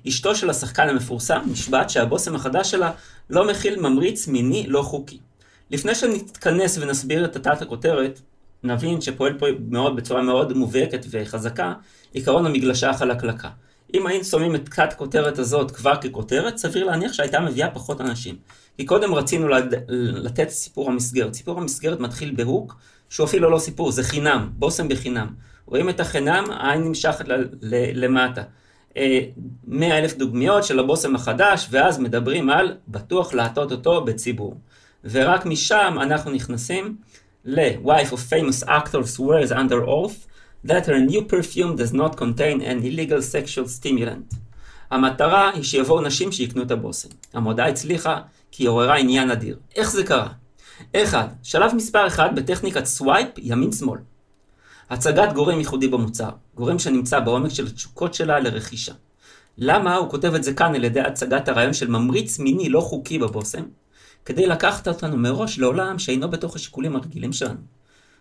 אשתו 0.09 0.35
של 0.35 0.51
השחקן 0.51 0.89
המפורסם 0.89 1.41
נשבעת 1.53 1.91
שהבושם 1.91 2.35
החדש 2.35 2.71
שלה 2.71 2.93
לא 3.31 3.49
מכיל 3.49 3.81
ממריץ 3.81 4.29
מיני 4.29 4.67
לא 4.67 4.83
חוקי. 4.83 5.19
לפני 5.73 5.95
שנתכנס 5.95 6.79
ונסביר 6.79 7.25
את 7.25 7.37
התת 7.37 7.63
הכותרת, 7.63 8.21
נבין 8.63 9.01
שפועל 9.01 9.39
פה 9.39 9.47
מאוד, 9.69 9.97
בצורה 9.97 10.23
מאוד 10.23 10.57
מובהקת 10.57 11.07
וחזקה, 11.11 11.73
עיקרון 12.13 12.47
המגלשה 12.47 12.91
החלקלקה. 12.91 13.49
אם 13.95 14.07
היינו 14.07 14.25
שמים 14.25 14.55
את 14.55 14.69
כת 14.69 14.93
כותרת 14.97 15.39
הזאת 15.39 15.71
כבר 15.71 15.97
ככותרת, 15.97 16.57
סביר 16.57 16.85
להניח 16.85 17.13
שהייתה 17.13 17.41
מביאה 17.41 17.71
פחות 17.71 18.01
אנשים. 18.01 18.37
כי 18.77 18.85
קודם 18.85 19.15
רצינו 19.15 19.49
לתת 19.89 20.49
סיפור 20.49 20.91
המסגרת. 20.91 21.35
סיפור 21.35 21.59
המסגרת 21.59 22.01
מתחיל 22.01 22.35
בהוק, 22.37 22.77
שהוא 23.11 23.27
אפילו 23.27 23.51
לא 23.51 23.59
סיפור, 23.59 23.93
זה 23.93 24.03
חינם, 24.03 24.51
בושם 24.53 24.89
בחינם. 24.89 25.35
רואים 25.67 25.89
את 25.89 26.01
החינם, 26.01 26.45
העין 26.51 26.85
נמשכת 26.85 27.25
למטה. 27.95 28.43
אה, 28.97 29.21
מאה 29.67 29.99
אלף 29.99 30.17
דוגמיות 30.17 30.65
של 30.65 30.79
הבושם 30.79 31.15
החדש, 31.15 31.69
ואז 31.71 31.99
מדברים 31.99 32.51
על 32.51 32.75
בטוח 32.89 33.35
לעטות 33.35 33.73
אותו 33.73 34.05
בציבור. 34.05 34.57
ורק 35.05 35.47
משם 35.47 35.97
אנחנו 36.03 36.31
נכנסים 36.31 36.97
ל-wife 37.45 38.13
of 38.13 38.33
famous 38.33 38.69
actor 38.69 39.17
swears 39.17 39.53
under 39.53 39.87
oath 39.87 40.27
that 40.67 40.87
her 40.87 41.11
new 41.11 41.23
perfume 41.33 41.77
does 41.77 41.93
not 41.93 42.17
contain 42.17 42.61
an 42.61 42.83
illegal 42.85 43.23
sexual 43.23 43.67
stimulant. 43.81 44.37
המטרה 44.91 45.51
היא 45.55 45.63
שיבואו 45.63 46.01
נשים 46.01 46.33
שיקנו 46.33 46.63
את 46.63 46.71
הבושם. 46.71 47.09
המודעה 47.35 47.69
הצליחה 47.69 48.21
כי 48.51 48.63
היא 48.63 48.69
עוררה 48.69 48.97
עניין 48.97 49.31
אדיר. 49.31 49.59
איך 49.77 49.91
זה 49.91 50.05
קרה? 50.05 50.29
אחד, 50.97 51.29
שלב 51.43 51.75
מספר 51.75 52.07
אחד 52.07 52.37
בטכניקת 52.37 52.85
swipe 52.85 53.29
ימין-שמאל. 53.39 53.99
הצגת 54.91 55.33
גורם 55.33 55.59
ייחודי 55.59 55.89
במוצר, 55.89 56.31
גורם 56.55 56.79
שנמצא 56.79 57.21
בעומק 57.21 57.51
של 57.51 57.67
התשוקות 57.67 58.15
שלה 58.15 58.41
לרכישה. 58.41 58.93
למה 59.59 59.97
הוא 59.97 60.11
כותב 60.11 60.35
את 60.35 60.45
זה 60.45 60.55
כאן 60.55 60.75
על 60.75 60.85
ידי 60.85 61.01
הצגת 61.01 61.49
הרעיון 61.49 61.73
של 61.73 61.91
ממריץ 61.91 62.39
מיני 62.39 62.69
לא 62.69 62.81
חוקי 62.81 63.19
בבושם? 63.19 63.63
כדי 64.25 64.47
לקחת 64.47 64.89
אותנו 64.89 65.17
מראש 65.17 65.59
לעולם 65.59 65.99
שאינו 65.99 66.31
בתוך 66.31 66.57
השיקולים 66.57 66.97
הרגילים 66.97 67.33
שלנו. 67.33 67.61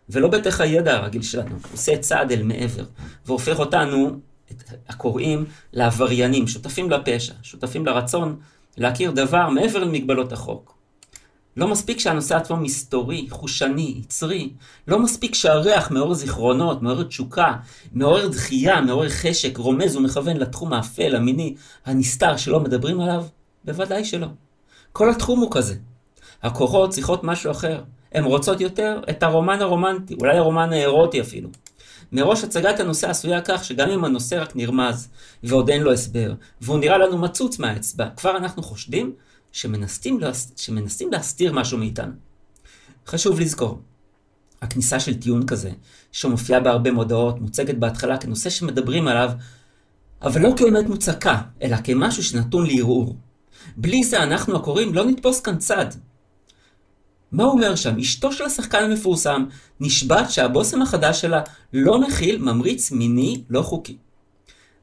ולא 0.10 0.27
בתוך 0.27 0.62
הידע 0.62 0.96
הרגיל 0.96 1.22
שלנו, 1.22 1.55
עושה 1.72 1.98
צעד 1.98 2.31
אל 2.31 2.43
מעבר, 2.43 2.84
והופך 3.25 3.60
אותנו, 3.60 4.20
את 4.51 4.63
הקוראים, 4.89 5.46
לעבריינים, 5.74 6.48
שותפים 6.48 6.89
לפשע, 6.89 7.34
שותפים 7.43 7.86
לרצון 7.86 8.39
להכיר 8.77 9.12
דבר 9.12 9.50
מעבר 9.50 9.79
למגבלות 9.79 10.31
החוק. 10.31 10.81
לא 11.58 11.67
מספיק 11.67 12.00
שהנושא 12.00 12.36
עצמו 12.36 12.58
מסתורי, 12.58 13.27
חושני, 13.29 13.96
יצרי, 13.98 14.53
לא 14.88 15.00
מספיק 15.00 15.36
שהריח 15.36 15.91
מעורר 15.91 16.13
זיכרונות, 16.13 16.81
מעורר 16.81 17.03
תשוקה, 17.03 17.53
מעורר 17.93 18.27
דחייה, 18.27 18.81
מעורר 18.81 19.10
חשק, 19.10 19.58
רומז 19.58 19.96
ומכוון 19.96 20.38
לתחום 20.38 20.74
האפל, 20.74 21.15
המיני, 21.15 21.55
הנסתר 21.86 22.38
שלא 22.38 22.60
מדברים 22.60 23.01
עליו? 23.01 23.25
בוודאי 23.65 24.05
שלא. 24.05 24.27
כל 24.91 25.10
התחום 25.10 25.39
הוא 25.39 25.51
כזה. 25.51 25.75
הקורות 26.43 26.89
צריכות 26.89 27.24
משהו 27.24 27.51
אחר. 27.51 27.83
הן 28.12 28.24
רוצות 28.24 28.62
יותר 28.62 29.01
את 29.10 29.24
הרומן 29.24 29.62
הרומנטי, 29.62 30.15
אולי 30.21 30.38
הרומן 30.38 30.74
האירוטי 30.74 31.21
אפילו. 31.21 31.50
מראש 32.12 32.43
הצגת 32.43 32.79
הנושא 32.79 33.10
עשויה 33.10 33.41
כך 33.41 33.63
שגם 33.63 33.89
אם 33.89 34.05
הנושא 34.05 34.41
רק 34.41 34.55
נרמז, 34.55 35.07
ועוד 35.43 35.69
אין 35.69 35.83
לו 35.83 35.93
הסבר, 35.93 36.33
והוא 36.62 36.79
נראה 36.79 36.98
לנו 36.98 37.17
מצוץ 37.17 37.60
מהאצבע, 37.60 38.10
כבר 38.17 38.38
אנחנו 38.38 38.63
חושדים 38.63 39.13
שמנסים, 39.51 40.19
להס... 40.19 40.51
שמנסים 40.55 41.12
להסתיר 41.12 41.53
משהו 41.53 41.77
מאיתנו. 41.77 42.13
חשוב 43.07 43.39
לזכור, 43.39 43.79
הכניסה 44.62 45.00
של 45.00 45.19
טיעון 45.19 45.45
כזה, 45.48 45.71
שמופיעה 46.12 46.60
בהרבה 46.60 46.91
מודעות, 46.91 47.41
מוצגת 47.41 47.75
בהתחלה 47.75 48.17
כנושא 48.17 48.50
שמדברים 48.50 49.07
עליו, 49.07 49.31
אבל 50.21 50.41
לא 50.41 50.50
כאמת 50.57 50.86
מוצקה, 50.86 51.41
אלא 51.62 51.77
כמשהו 51.83 52.24
שנתון 52.24 52.67
לערעור. 52.67 53.15
בלי 53.77 54.03
זה 54.03 54.24
אנחנו 54.24 54.55
הקוראים 54.55 54.93
לא 54.93 55.05
נתפוס 55.05 55.41
כאן 55.41 55.57
צד. 55.57 55.86
מה 57.31 57.43
הוא 57.43 57.51
אומר 57.51 57.75
שם? 57.75 57.97
אשתו 58.00 58.31
של 58.31 58.43
השחקן 58.43 58.83
המפורסם 58.83 59.45
נשבעת 59.79 60.31
שהבושם 60.31 60.81
החדש 60.81 61.21
שלה 61.21 61.41
לא 61.73 62.01
מכיל 62.01 62.38
ממריץ 62.38 62.91
מיני 62.91 63.41
לא 63.50 63.61
חוקי. 63.61 63.97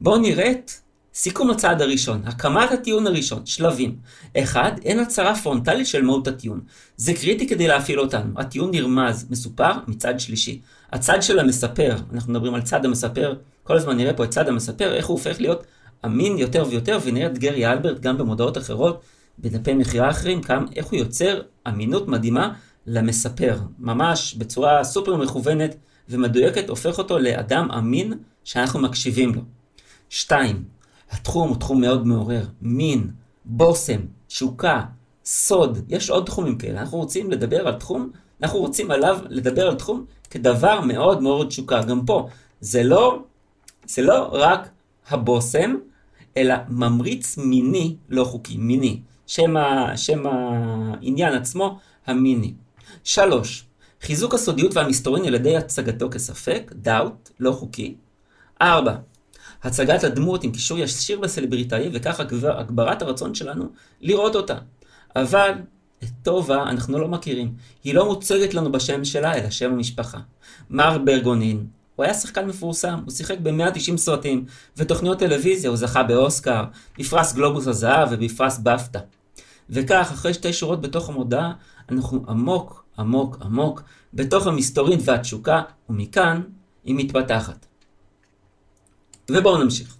בואו 0.00 0.18
נראה 0.18 0.50
את 0.50 0.70
סיכום 1.14 1.50
הצעד 1.50 1.82
הראשון, 1.82 2.22
הקמת 2.26 2.72
הטיעון 2.72 3.06
הראשון, 3.06 3.46
שלבים. 3.46 3.96
אחד, 4.36 4.72
אין 4.84 4.98
הצהרה 5.00 5.36
פרונטלית 5.36 5.86
של 5.86 6.02
מהות 6.02 6.28
הטיעון. 6.28 6.60
זה 6.96 7.14
קריטי 7.14 7.48
כדי 7.48 7.68
להפעיל 7.68 8.00
אותנו. 8.00 8.32
הטיעון 8.36 8.70
נרמז, 8.70 9.26
מסופר 9.30 9.72
מצד 9.88 10.20
שלישי. 10.20 10.60
הצד 10.92 11.22
של 11.22 11.38
המספר, 11.38 11.96
אנחנו 12.14 12.32
מדברים 12.32 12.54
על 12.54 12.62
צד 12.62 12.84
המספר, 12.84 13.34
כל 13.64 13.76
הזמן 13.76 13.96
נראה 13.96 14.12
פה 14.12 14.24
את 14.24 14.30
צד 14.30 14.48
המספר, 14.48 14.94
איך 14.94 15.06
הוא 15.06 15.14
הופך 15.14 15.40
להיות 15.40 15.64
אמין 16.04 16.38
יותר 16.38 16.64
ויותר, 16.68 16.98
ונראה 17.04 17.26
את 17.26 17.38
גרי 17.38 17.66
אלברט 17.66 18.00
גם 18.00 18.18
במודעות 18.18 18.58
אחרות, 18.58 19.00
בדפי 19.38 19.75
מכירה 19.75 20.11
אחרים, 20.11 20.42
כאן 20.42 20.64
איך 20.76 20.87
הוא 20.87 20.99
יוצר 20.99 21.40
אמינות 21.68 22.09
מדהימה 22.09 22.54
למספר. 22.87 23.59
ממש 23.78 24.35
בצורה 24.35 24.85
סופר 24.85 25.16
מכוונת 25.16 25.76
ומדויקת, 26.09 26.68
הופך 26.68 26.99
אותו 26.99 27.18
לאדם 27.18 27.71
אמין 27.71 28.12
שאנחנו 28.45 28.80
מקשיבים 28.80 29.35
לו. 29.35 29.42
שתיים, 30.09 30.64
התחום 31.11 31.49
הוא 31.49 31.57
תחום 31.57 31.80
מאוד 31.80 32.07
מעורר. 32.07 32.45
מין, 32.62 33.11
בושם, 33.45 34.00
תשוקה, 34.26 34.85
סוד, 35.25 35.78
יש 35.88 36.11
עוד 36.11 36.26
תחומים 36.26 36.59
כאלה. 36.59 36.80
אנחנו 36.80 36.99
רוצים 36.99 37.30
לדבר 37.30 37.68
על 37.68 37.75
תחום, 37.75 38.11
אנחנו 38.42 38.59
רוצים 38.59 38.90
עליו 38.90 39.18
לדבר 39.28 39.66
על 39.68 39.75
תחום 39.75 40.04
כדבר 40.30 40.80
מאוד 40.80 41.23
מאוד 41.23 41.49
תשוקה. 41.49 41.83
גם 41.83 42.07
פה, 42.07 42.28
זה 42.61 42.83
לא, 42.83 43.23
זה 43.87 44.02
לא 44.02 44.28
רק 44.33 44.68
הבושם, 45.09 45.75
אלא 46.37 46.54
ממריץ 46.68 47.38
מיני 47.38 47.97
לא 48.09 48.25
חוקי, 48.25 48.57
מיני. 48.57 49.00
שם, 49.28 49.56
ה, 49.56 49.97
שם 49.97 50.26
העניין 50.26 51.35
עצמו, 51.35 51.78
המיני. 52.06 52.54
שלוש, 53.04 53.64
חיזוק 54.02 54.35
הסודיות 54.35 54.76
והמסתורין 54.76 55.25
על 55.25 55.35
ידי 55.35 55.56
הצגתו 55.56 56.11
כספק, 56.11 56.73
דאוט, 56.75 57.30
לא 57.40 57.52
חוקי. 57.52 57.94
ארבע, 58.62 58.94
הצגת 59.62 60.04
הדמות 60.04 60.44
עם 60.44 60.52
קישור 60.52 60.78
ישיר 60.78 61.20
לסלבריטאי, 61.20 61.90
וכך 61.92 62.20
הגברת 62.20 63.02
הרצון 63.02 63.35
שלנו 63.35 63.64
לראות 64.00 64.37
אותה. 64.37 64.58
אבל 65.16 65.52
את 66.02 66.08
טובה 66.23 66.62
אנחנו 66.62 66.99
לא 66.99 67.08
מכירים. 67.08 67.54
היא 67.85 67.94
לא 67.94 68.06
מוצגת 68.06 68.54
לנו 68.54 68.73
בשם 68.73 69.04
שלה, 69.04 69.35
אלא 69.35 69.50
שם 69.50 69.73
המשפחה. 69.73 70.18
מר 70.70 70.99
ברגונין, 70.99 71.66
הוא 71.97 72.04
היה 72.04 72.14
שחקן 72.14 72.47
מפורסם, 72.47 73.00
הוא 73.04 73.11
שיחק 73.11 73.38
ב-190 73.42 73.97
סרטים 73.97 74.44
ותוכניות 74.76 75.18
טלוויזיה, 75.18 75.70
הוא 75.70 75.76
זכה 75.76 76.02
באוסקר, 76.02 76.64
בפרס 76.99 77.32
גלובוס 77.32 77.66
הזהב 77.66 78.08
ובפרס 78.11 78.58
בפטה. 78.58 78.99
וכך, 79.69 80.09
אחרי 80.13 80.33
שתי 80.33 80.53
שורות 80.53 80.81
בתוך 80.81 81.09
המודעה, 81.09 81.53
אנחנו 81.89 82.25
עמוק, 82.27 82.85
עמוק, 83.00 83.38
עמוק, 83.41 83.81
בתוך 84.13 84.47
המסתורין 84.47 85.00
והתשוקה, 85.03 85.62
ומכאן 85.89 86.41
היא 86.83 86.95
מתפתחת. 86.95 87.65
ובואו 89.31 89.63
נמשיך. 89.63 89.95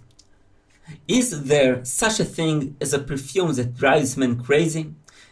Is 1.08 1.48
there 1.48 1.82
such 1.82 2.20
a 2.20 2.24
thing 2.24 2.76
as 2.80 2.92
a 2.92 2.98
perfume 2.98 3.52
that 3.54 3.74
drives 3.74 4.16
men 4.16 4.42
crazy? 4.46 4.84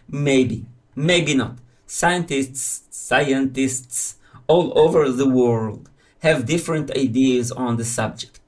Maybe, 0.09 0.65
maybe 0.97 1.35
not. 1.35 1.57
Scientists, 1.87 2.85
scientists 2.91 4.17
all 4.47 4.73
over 4.85 5.11
the 5.11 5.29
world 5.29 5.91
have 6.21 6.47
different 6.47 6.91
ideas 6.97 7.53
on 7.53 7.77
the 7.77 7.85
subject. 7.85 8.41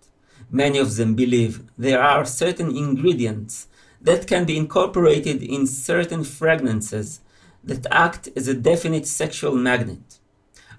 Many 0.50 0.78
of 0.78 0.97
them 0.97 1.14
believe 1.14 1.62
there 1.76 2.02
are 2.02 2.25
certain 2.25 2.71
ingredients 2.85 3.66
that 4.00 4.26
can 4.26 4.44
be 4.44 4.56
incorporated 4.56 5.42
in 5.42 5.66
certain 5.66 6.25
fragrances 6.25 7.21
that 7.62 7.87
act 7.90 8.28
as 8.37 8.49
a 8.49 8.54
definite 8.54 9.06
sexual 9.06 9.54
magnet. 9.54 10.18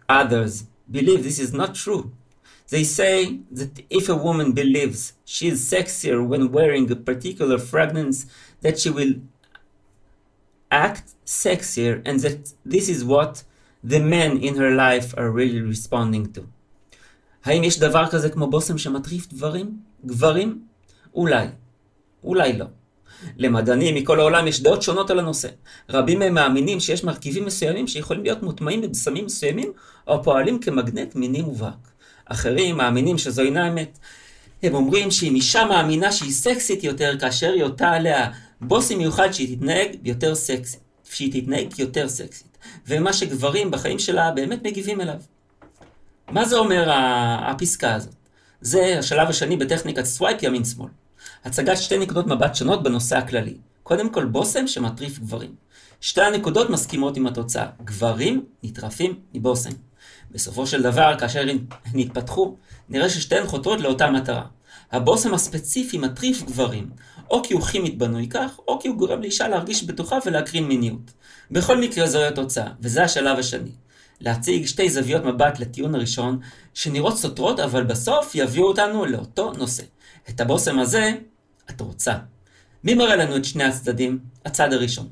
Others 0.08 0.66
believe 0.90 1.24
this 1.24 1.40
is 1.40 1.54
not 1.54 1.76
true 1.76 2.12
they 2.70 2.84
say 2.84 3.40
that 3.52 3.84
if 3.90 4.10
a 4.10 4.16
woman 4.16 4.52
believes 4.52 5.14
she 5.24 5.48
is 5.48 5.72
sexier 5.72 6.26
when 6.26 6.52
wearing 6.52 6.92
a 6.92 6.96
particular 6.96 7.58
fragrance, 7.58 8.26
that 8.62 8.80
she 8.80 8.90
will 8.90 9.14
act 10.72 11.14
sexier 11.26 12.02
and 12.06 12.20
that 12.22 12.54
this 12.66 12.90
is 12.90 13.04
what 13.04 13.44
the 13.84 14.00
men 14.00 14.38
in 14.38 14.56
her 14.56 14.72
life 14.72 15.14
are 15.18 15.30
really 15.30 15.62
responding 15.62 16.34
to. 16.34 16.48
האם 17.46 17.64
יש 17.64 17.80
דבר 17.80 18.08
כזה 18.08 18.30
כמו 18.30 18.50
בושם 18.50 18.78
שמטריף 18.78 19.28
דברים? 19.28 19.78
גברים? 20.06 20.66
אולי. 21.14 21.48
אולי 22.24 22.58
לא. 22.58 22.66
למדענים 23.37 23.95
מכל 23.95 24.21
העולם 24.21 24.47
יש 24.47 24.63
דעות 24.63 24.83
שונות 24.83 25.11
על 25.11 25.19
הנושא. 25.19 25.49
רבים 25.91 26.19
מהם 26.19 26.35
מאמינים 26.35 26.81
שיש 26.81 27.05
מרכיבים 27.05 27.45
מסוימים 27.45 27.87
שיכולים 27.87 28.23
להיות 28.23 28.43
מוטמעים 28.43 28.81
בבשמים 28.81 29.25
מסוימים 29.25 29.73
או 30.09 30.23
פועלים 30.23 30.59
כמגנט 30.59 31.15
מיני 31.15 31.43
מובהק. 31.43 31.91
אחרים 32.25 32.77
מאמינים 32.77 33.19
שזו 33.19 33.43
אינה 33.43 33.69
אמת. 33.69 33.99
הם 34.63 34.75
אומרים 34.75 35.11
שאם 35.11 35.35
אישה 35.35 35.65
מאמינה 35.65 36.13
שהיא 36.13 36.33
סקסית 36.33 36.85
יותר 36.85 37.19
כאשר 37.21 37.53
היא 37.53 37.63
אותה 37.63 37.91
עליה 37.91 38.31
בוסי 38.61 38.95
מיוחד 38.95 39.33
שהיא 39.33 39.57
תתנהג 39.57 39.89
יותר 40.05 40.35
סקסית, 40.35 40.81
שהיא 41.11 41.43
תתנהג 41.43 41.79
יותר 41.79 42.09
סקסית, 42.09 42.59
ומה 42.87 43.13
שגברים 43.13 43.71
בחיים 43.71 43.99
שלה 43.99 44.31
באמת 44.31 44.67
מגיבים 44.67 45.01
אליו. 45.01 45.21
מה 46.31 46.45
זה 46.45 46.57
אומר 46.57 46.91
הפסקה 47.43 47.95
הזאת? 47.95 48.15
זה 48.61 48.97
השלב 48.99 49.29
השני 49.29 49.57
בטכניקת 49.57 50.05
swipe 50.05 50.43
ימין-שמאל. 50.43 50.89
הצגת 51.45 51.79
שתי 51.79 51.99
נקודות 51.99 52.27
מבט 52.27 52.55
שונות 52.55 52.83
בנושא 52.83 53.19
הכללי. 53.19 53.55
קודם 53.83 54.11
כל 54.11 54.25
בושם 54.25 54.67
שמטריף 54.67 55.19
גברים. 55.19 55.55
שתי 56.01 56.23
הנקודות 56.23 56.71
מסכימות 56.71 57.17
עם 57.17 57.27
התוצאה. 57.27 57.67
גברים 57.85 58.45
נטרפים 58.63 59.21
מבושם. 59.35 59.71
בסופו 60.31 60.67
של 60.67 60.83
דבר, 60.83 61.15
כאשר 61.19 61.41
הן 61.41 61.99
יתפתחו, 61.99 62.57
נראה 62.89 63.11
ששתיהן 63.11 63.47
חותרות 63.47 63.81
לאותה 63.81 64.11
מטרה. 64.11 64.45
הבושם 64.93 65.35
הספציפי 65.35 65.99
מטריף 65.99 66.43
גברים, 66.43 66.91
או 67.31 67.43
כי 67.43 67.55
הוא 67.55 67.63
כימית 67.63 67.99
בנוי 67.99 68.29
כך, 68.29 68.59
או 68.69 68.81
כי 68.81 68.89
הוא 68.89 68.97
גורם 68.97 69.21
לאישה 69.23 69.49
להרגיש 69.49 69.85
בטוחה 69.85 70.19
ולהקרין 70.27 70.69
מיניות. 70.69 71.11
בכל 71.51 71.81
מקרה 71.81 72.07
זוהי 72.07 72.27
התוצאה, 72.27 72.67
וזה 72.81 73.03
השלב 73.03 73.39
השני. 73.39 73.71
להציג 74.21 74.67
שתי 74.67 74.91
זוויות 74.91 75.25
מבט 75.25 75.59
לטיעון 75.59 75.95
הראשון, 75.95 76.39
שנראות 76.75 77.19
סותרות, 77.19 77.61
אבל 77.61 77.85
בסוף 77.85 78.35
יביאו 78.35 78.69
אותנו 78.69 79.05
לאותו 79.05 79.53
נושא. 79.53 79.83
את 80.29 80.41
הבושם 80.41 80.79
הזה, 80.79 81.13
את 81.71 81.81
רוצה. 81.81 82.15
מי 82.85 82.95
מראה 82.95 83.17
לנו 83.17 83.37
את 83.37 83.45
שני 83.45 83.65
הצדדים? 83.65 84.19
הצד 84.45 84.73
הראשון. 84.73 85.09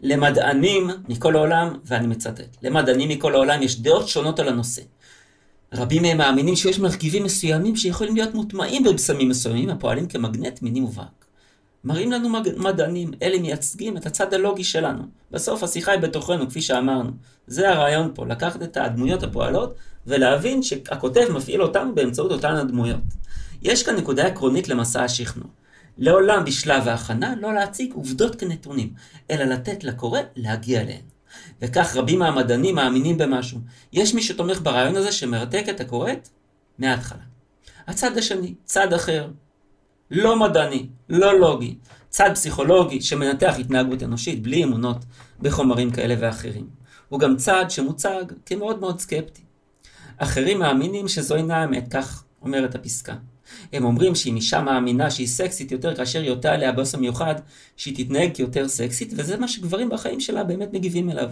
למדענים 0.00 0.90
מכל 1.08 1.36
העולם, 1.36 1.78
ואני 1.84 2.06
מצטט, 2.06 2.56
למדענים 2.62 3.08
מכל 3.08 3.34
העולם 3.34 3.62
יש 3.62 3.80
דעות 3.80 4.08
שונות 4.08 4.38
על 4.38 4.48
הנושא. 4.48 4.82
רבים 5.74 6.02
מהם 6.02 6.18
מאמינים 6.18 6.56
שיש 6.56 6.78
מרכיבים 6.78 7.24
מסוימים 7.24 7.76
שיכולים 7.76 8.16
להיות 8.16 8.34
מוטמעים 8.34 8.84
בבשמים 8.84 9.28
מסוימים 9.28 9.70
הפועלים 9.70 10.06
כמגנט 10.06 10.62
מיני 10.62 10.80
מובהק. 10.80 11.24
מראים 11.84 12.12
לנו 12.12 12.28
מדענים, 12.56 13.10
אלה 13.22 13.38
מייצגים 13.38 13.96
את 13.96 14.06
הצד 14.06 14.34
הלוגי 14.34 14.64
שלנו. 14.64 15.02
בסוף 15.30 15.62
השיחה 15.62 15.92
היא 15.92 16.00
בתוכנו, 16.00 16.48
כפי 16.48 16.62
שאמרנו. 16.62 17.10
זה 17.46 17.70
הרעיון 17.70 18.10
פה, 18.14 18.26
לקחת 18.26 18.62
את 18.62 18.76
הדמויות 18.76 19.22
הפועלות 19.22 19.74
ולהבין 20.06 20.62
שהכותב 20.62 21.26
מפעיל 21.32 21.62
אותנו 21.62 21.94
באמצעות 21.94 22.32
אותן 22.32 22.54
הדמויות. 22.54 23.00
יש 23.64 23.82
כאן 23.82 23.96
נקודה 23.96 24.26
עקרונית 24.26 24.68
למסע 24.68 25.04
השכנוע. 25.04 25.48
לעולם 25.98 26.44
בשלב 26.44 26.88
ההכנה 26.88 27.34
לא 27.40 27.54
להציג 27.54 27.92
עובדות 27.92 28.34
כנתונים, 28.34 28.92
אלא 29.30 29.44
לתת 29.44 29.84
לקורא 29.84 30.20
להגיע 30.36 30.80
אליהן. 30.80 31.00
וכך 31.62 31.96
רבים 31.96 32.18
מהמדענים 32.18 32.74
מאמינים 32.74 33.18
במשהו. 33.18 33.58
יש 33.92 34.14
מי 34.14 34.22
שתומך 34.22 34.60
ברעיון 34.62 34.96
הזה 34.96 35.12
שמרתק 35.12 35.64
את 35.70 35.80
הקוראת 35.80 36.28
מההתחלה. 36.78 37.22
הצד 37.86 38.18
השני, 38.18 38.54
צד 38.64 38.92
אחר, 38.92 39.30
לא 40.10 40.38
מדעני, 40.38 40.86
לא 41.08 41.38
לוגי, 41.40 41.78
צד 42.08 42.30
פסיכולוגי 42.34 43.00
שמנתח 43.00 43.54
התנהגות 43.58 44.02
אנושית 44.02 44.42
בלי 44.42 44.64
אמונות 44.64 45.04
בחומרים 45.40 45.90
כאלה 45.90 46.14
ואחרים. 46.18 46.68
הוא 47.08 47.20
גם 47.20 47.36
צד 47.36 47.64
שמוצג 47.68 48.24
כמאוד 48.46 48.80
מאוד 48.80 49.00
סקפטי. 49.00 49.42
אחרים 50.16 50.58
מאמינים 50.58 51.08
שזו 51.08 51.34
אינה 51.34 51.56
האמת, 51.56 51.88
כך 51.90 52.24
אומרת 52.42 52.74
הפסקה. 52.74 53.14
הם 53.72 53.84
אומרים 53.84 54.14
שאם 54.14 54.36
אישה 54.36 54.60
מאמינה 54.60 55.10
שהיא 55.10 55.26
סקסית 55.26 55.72
יותר 55.72 55.94
כאשר 55.94 56.20
היא 56.20 56.30
אותה 56.30 56.52
עליה 56.52 56.72
באופן 56.72 57.00
מיוחד, 57.00 57.34
שהיא 57.76 58.04
תתנהג 58.04 58.34
כיותר 58.34 58.68
סקסית, 58.68 59.12
וזה 59.16 59.36
מה 59.36 59.48
שגברים 59.48 59.88
בחיים 59.88 60.20
שלה 60.20 60.44
באמת 60.44 60.72
מגיבים 60.72 61.10
אליו. 61.10 61.30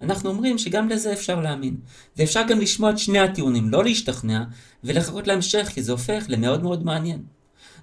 אנחנו 0.00 0.30
אומרים 0.30 0.58
שגם 0.58 0.88
לזה 0.88 1.12
אפשר 1.12 1.40
להאמין. 1.40 1.76
ואפשר 2.16 2.42
גם 2.48 2.60
לשמוע 2.60 2.90
את 2.90 2.98
שני 2.98 3.18
הטיעונים, 3.18 3.68
לא 3.68 3.84
להשתכנע, 3.84 4.44
ולחכות 4.84 5.26
להמשך, 5.26 5.68
כי 5.74 5.82
זה 5.82 5.92
הופך 5.92 6.24
למאוד 6.28 6.62
מאוד 6.62 6.84
מעניין. 6.84 7.22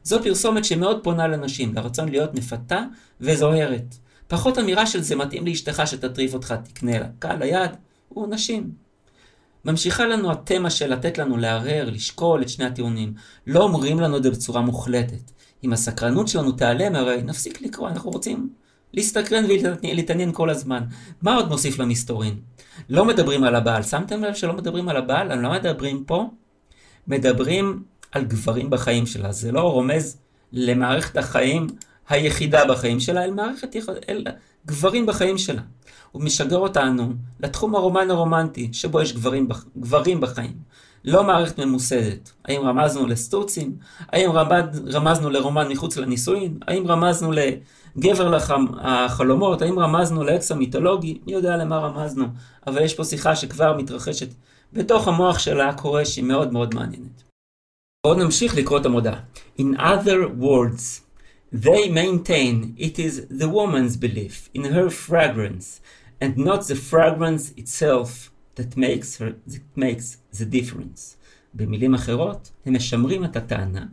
זו 0.04 0.24
פרסומת 0.24 0.66
שמאוד 0.66 1.04
פונה 1.04 1.28
לנשים, 1.28 1.76
לרצון 1.76 2.10
להיות 2.10 2.34
מפתה 2.34 2.84
וזוהרת. 3.22 3.96
פחות 4.28 4.60
אמירה 4.60 4.88
של 4.88 5.02
זה 5.02 5.16
מתאים 5.16 5.46
לאשתך 5.46 5.82
שתטריף 5.86 6.34
אותך, 6.34 6.56
תקנה 6.64 7.00
לה. 7.00 7.08
קהל 7.20 7.42
היד 7.42 7.72
הוא 8.10 8.28
נשים. 8.28 8.72
ממשיכה 9.66 10.06
לנו 10.06 10.32
התמה 10.32 10.70
של 10.70 10.94
לתת 10.94 11.18
לנו 11.18 11.38
לערער, 11.38 11.90
לשקול 11.90 12.42
את 12.42 12.50
שני 12.50 12.66
הטיעונים. 12.66 13.14
לא 13.48 13.64
אומרים 13.64 14.00
לנו 14.00 14.18
את 14.18 14.24
זה 14.24 14.32
בצורה 14.32 14.62
מוחלטת. 14.62 15.32
אם 15.64 15.74
הסקרנות 15.74 16.28
שלנו 16.28 16.52
תיעלם, 16.52 16.96
הרי 16.96 17.22
נפסיק 17.22 17.62
לקרוא, 17.62 17.90
אנחנו 17.90 18.12
רוצים 18.12 18.50
להסתקרן 18.94 19.46
ולהתעניין 19.46 20.32
כל 20.34 20.50
הזמן. 20.50 20.84
מה 21.22 21.36
עוד 21.36 21.50
נוסיף 21.50 21.80
למסתורין? 21.80 22.40
לא 22.90 23.06
מדברים 23.06 23.44
על 23.44 23.56
הבעל. 23.56 23.84
שמתם 23.84 24.24
לב 24.24 24.34
שלא 24.34 24.54
מדברים 24.54 24.90
על 24.90 24.98
הבעל? 24.98 25.32
על 25.32 25.42
מה 25.42 25.60
מדברים 25.60 26.04
פה? 26.04 26.30
מדברים 27.08 27.84
על 28.12 28.26
גברים 28.26 28.70
בחיים 28.70 29.06
שלה. 29.06 29.32
זה 29.32 29.52
לא 29.52 29.62
רומז 29.62 30.18
למערכת 30.52 31.18
החיים 31.18 31.68
היחידה 32.10 32.66
בחיים 32.66 33.00
שלה, 33.00 33.24
אל 33.24 33.32
מערכת, 33.32 33.76
אל 34.10 34.26
גברים 34.66 35.06
בחיים 35.06 35.38
שלה. 35.38 35.62
הוא 36.12 36.22
משגר 36.22 36.58
אותנו 36.58 37.14
לתחום 37.40 37.76
הרומן 37.76 38.12
הרומנטי, 38.12 38.70
שבו 38.74 39.02
יש 39.02 39.14
גברים, 39.14 39.48
גברים 39.78 40.22
בחיים. 40.22 40.54
לא 41.06 41.24
מערכת 41.24 41.60
ממוסדת. 41.60 42.32
האם 42.46 42.62
רמזנו 42.62 43.08
לסטוצים? 43.08 43.76
האם 44.10 44.32
רמז, 44.32 44.82
רמזנו 44.94 45.30
לרומן 45.30 45.68
מחוץ 45.68 45.98
לנישואין? 45.98 46.58
האם 46.68 46.88
רמזנו 46.88 47.32
לגבר 47.32 48.30
לחם, 48.30 48.66
החלומות? 48.82 49.62
האם 49.62 49.80
רמזנו 49.80 50.24
לאקס 50.24 50.52
המיתולוגי? 50.52 51.20
מי 51.26 51.34
יודע 51.34 51.58
למה 51.58 51.78
רמזנו? 51.78 52.26
אבל 52.68 52.82
יש 52.82 52.94
פה 52.94 53.04
שיחה 53.04 53.36
שכבר 53.36 53.78
מתרחשת 53.78 54.34
בתוך 54.74 55.08
המוח 55.08 55.40
של 55.40 55.62
הקורא 55.62 56.04
שהיא 56.04 56.26
מאוד 56.26 56.54
מאוד 56.54 56.76
מעניינת. 56.76 57.24
בואו 58.06 58.18
נמשיך 58.18 58.58
לקרוא 58.58 58.80
את 58.80 58.86
המודעה. 58.86 59.20
In 59.60 59.78
other 59.78 60.42
words, 60.42 61.02
they 61.52 61.90
maintain 61.90 62.74
it 62.78 62.98
is 62.98 63.28
the 63.30 63.50
woman's 63.50 63.98
belief 63.98 64.50
in 64.54 64.64
her 64.76 64.90
fragrance 64.90 65.82
and 66.22 66.38
not 66.38 66.68
the 66.68 66.76
fragrance 66.76 67.52
itself 67.58 68.32
that 68.56 68.78
makes, 68.78 69.18
her, 69.18 69.36
that 69.48 69.64
makes 69.76 70.18
the 70.40 70.46
difference. 70.46 71.18
במילים 71.54 71.94
אחרות, 71.94 72.52
הם 72.66 72.76
משמרים 72.76 73.24
את 73.24 73.36
הטענה 73.36 73.86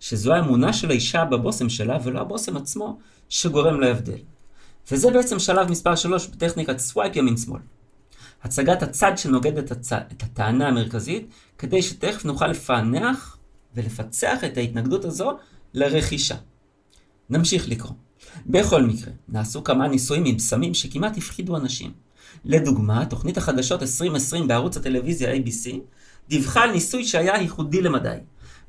שזו 0.00 0.34
האמונה 0.34 0.72
של 0.72 0.90
האישה 0.90 1.24
בבושם 1.24 1.68
שלה 1.68 1.98
ולא 2.04 2.20
הבושם 2.20 2.56
עצמו 2.56 2.98
שגורם 3.28 3.80
להבדל. 3.80 4.18
וזה 4.90 5.10
בעצם 5.10 5.38
שלב 5.38 5.70
מספר 5.70 5.96
3 5.96 6.26
בטכניקת 6.26 6.78
swipe 6.78 7.16
ימין 7.16 7.36
שמאל. 7.36 7.60
הצגת 8.42 8.82
הצד 8.82 9.12
שנוגד 9.18 9.58
את, 9.58 9.70
הצ... 9.70 9.92
את 9.92 10.22
הטענה 10.22 10.68
המרכזית, 10.68 11.26
כדי 11.58 11.82
שתכף 11.82 12.24
נוכל 12.24 12.46
לפענח 12.46 13.38
ולפצח 13.74 14.44
את 14.44 14.56
ההתנגדות 14.56 15.04
הזו 15.04 15.32
לרכישה. 15.74 16.36
נמשיך 17.30 17.68
לקרוא. 17.68 17.94
בכל 18.46 18.82
מקרה, 18.82 19.12
נעשו 19.28 19.64
כמה 19.64 19.88
ניסויים 19.88 20.24
עם 20.24 20.36
בשמים 20.36 20.74
שכמעט 20.74 21.16
הפחידו 21.16 21.56
אנשים. 21.56 21.90
לדוגמה, 22.44 23.06
תוכנית 23.06 23.36
החדשות 23.36 23.82
2020 23.82 24.48
בערוץ 24.48 24.76
הטלוויזיה 24.76 25.34
ABC 25.34 25.70
דיווחה 26.28 26.62
על 26.62 26.70
ניסוי 26.70 27.04
שהיה 27.04 27.36
ייחודי 27.36 27.82
למדי. 27.82 28.16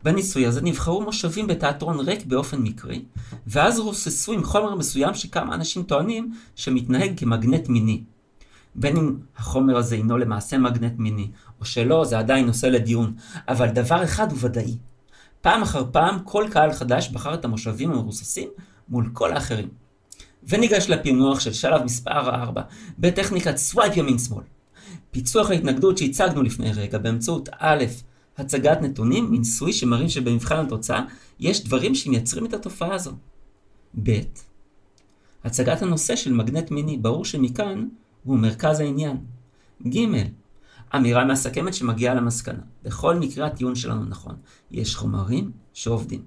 בניסוי 0.03 0.45
הזה 0.45 0.61
נבחרו 0.61 1.01
מושבים 1.01 1.47
בתיאטרון 1.47 1.99
ריק 1.99 2.25
באופן 2.25 2.59
מקרי, 2.59 3.05
ואז 3.47 3.79
רוססו 3.79 4.33
עם 4.33 4.43
חומר 4.43 4.75
מסוים 4.75 5.13
שכמה 5.13 5.55
אנשים 5.55 5.83
טוענים 5.83 6.33
שמתנהג 6.55 7.19
כמגנט 7.19 7.69
מיני. 7.69 8.03
בין 8.75 8.97
אם 8.97 9.15
החומר 9.37 9.77
הזה 9.77 9.95
הינו 9.95 10.17
למעשה 10.17 10.57
מגנט 10.57 10.93
מיני, 10.97 11.27
או 11.59 11.65
שלא, 11.65 12.05
זה 12.05 12.19
עדיין 12.19 12.45
נושא 12.45 12.65
לדיון, 12.65 13.13
אבל 13.47 13.67
דבר 13.67 14.03
אחד 14.03 14.31
הוא 14.31 14.39
ודאי. 14.41 14.77
פעם 15.43 15.61
אחר 15.61 15.83
פעם 15.91 16.19
כל 16.23 16.45
קהל 16.51 16.73
חדש 16.73 17.09
בחר 17.09 17.33
את 17.33 17.45
המושבים 17.45 17.91
המרוססים 17.91 18.49
מול 18.89 19.09
כל 19.13 19.33
האחרים. 19.33 19.69
וניגש 20.49 20.89
לפענוח 20.89 21.39
של 21.39 21.53
שלב 21.53 21.83
מספר 21.83 22.29
4 22.29 22.61
בטכניקת 22.99 23.57
swipe 23.57 23.97
ימין 23.97 24.19
שמאל. 24.19 24.43
פיצוח 25.11 25.49
ההתנגדות 25.49 25.97
שהצגנו 25.97 26.43
לפני 26.43 26.71
רגע 26.71 26.97
באמצעות 26.97 27.49
א', 27.59 27.83
הצגת 28.37 28.81
נתונים 28.81 29.31
מניסוי 29.31 29.73
שמראים 29.73 30.09
שבמבחן 30.09 30.65
התוצאה 30.65 31.03
יש 31.39 31.63
דברים 31.63 31.95
שמייצרים 31.95 32.45
את 32.45 32.53
התופעה 32.53 32.95
הזו. 32.95 33.11
ב', 34.03 34.19
הצגת 35.43 35.81
הנושא 35.81 36.15
של 36.15 36.33
מגנט 36.33 36.71
מיני, 36.71 36.97
ברור 36.97 37.25
שמכאן 37.25 37.87
הוא 38.23 38.39
מרכז 38.39 38.79
העניין. 38.79 39.17
ג', 39.87 39.99
אמירה 40.95 41.25
מסכמת 41.25 41.73
שמגיעה 41.73 42.13
למסקנה. 42.13 42.61
בכל 42.83 43.15
מקרה 43.15 43.47
הטיעון 43.47 43.75
שלנו 43.75 44.05
נכון. 44.05 44.35
יש 44.71 44.95
חומרים 44.95 45.51
שעובדים. 45.73 46.21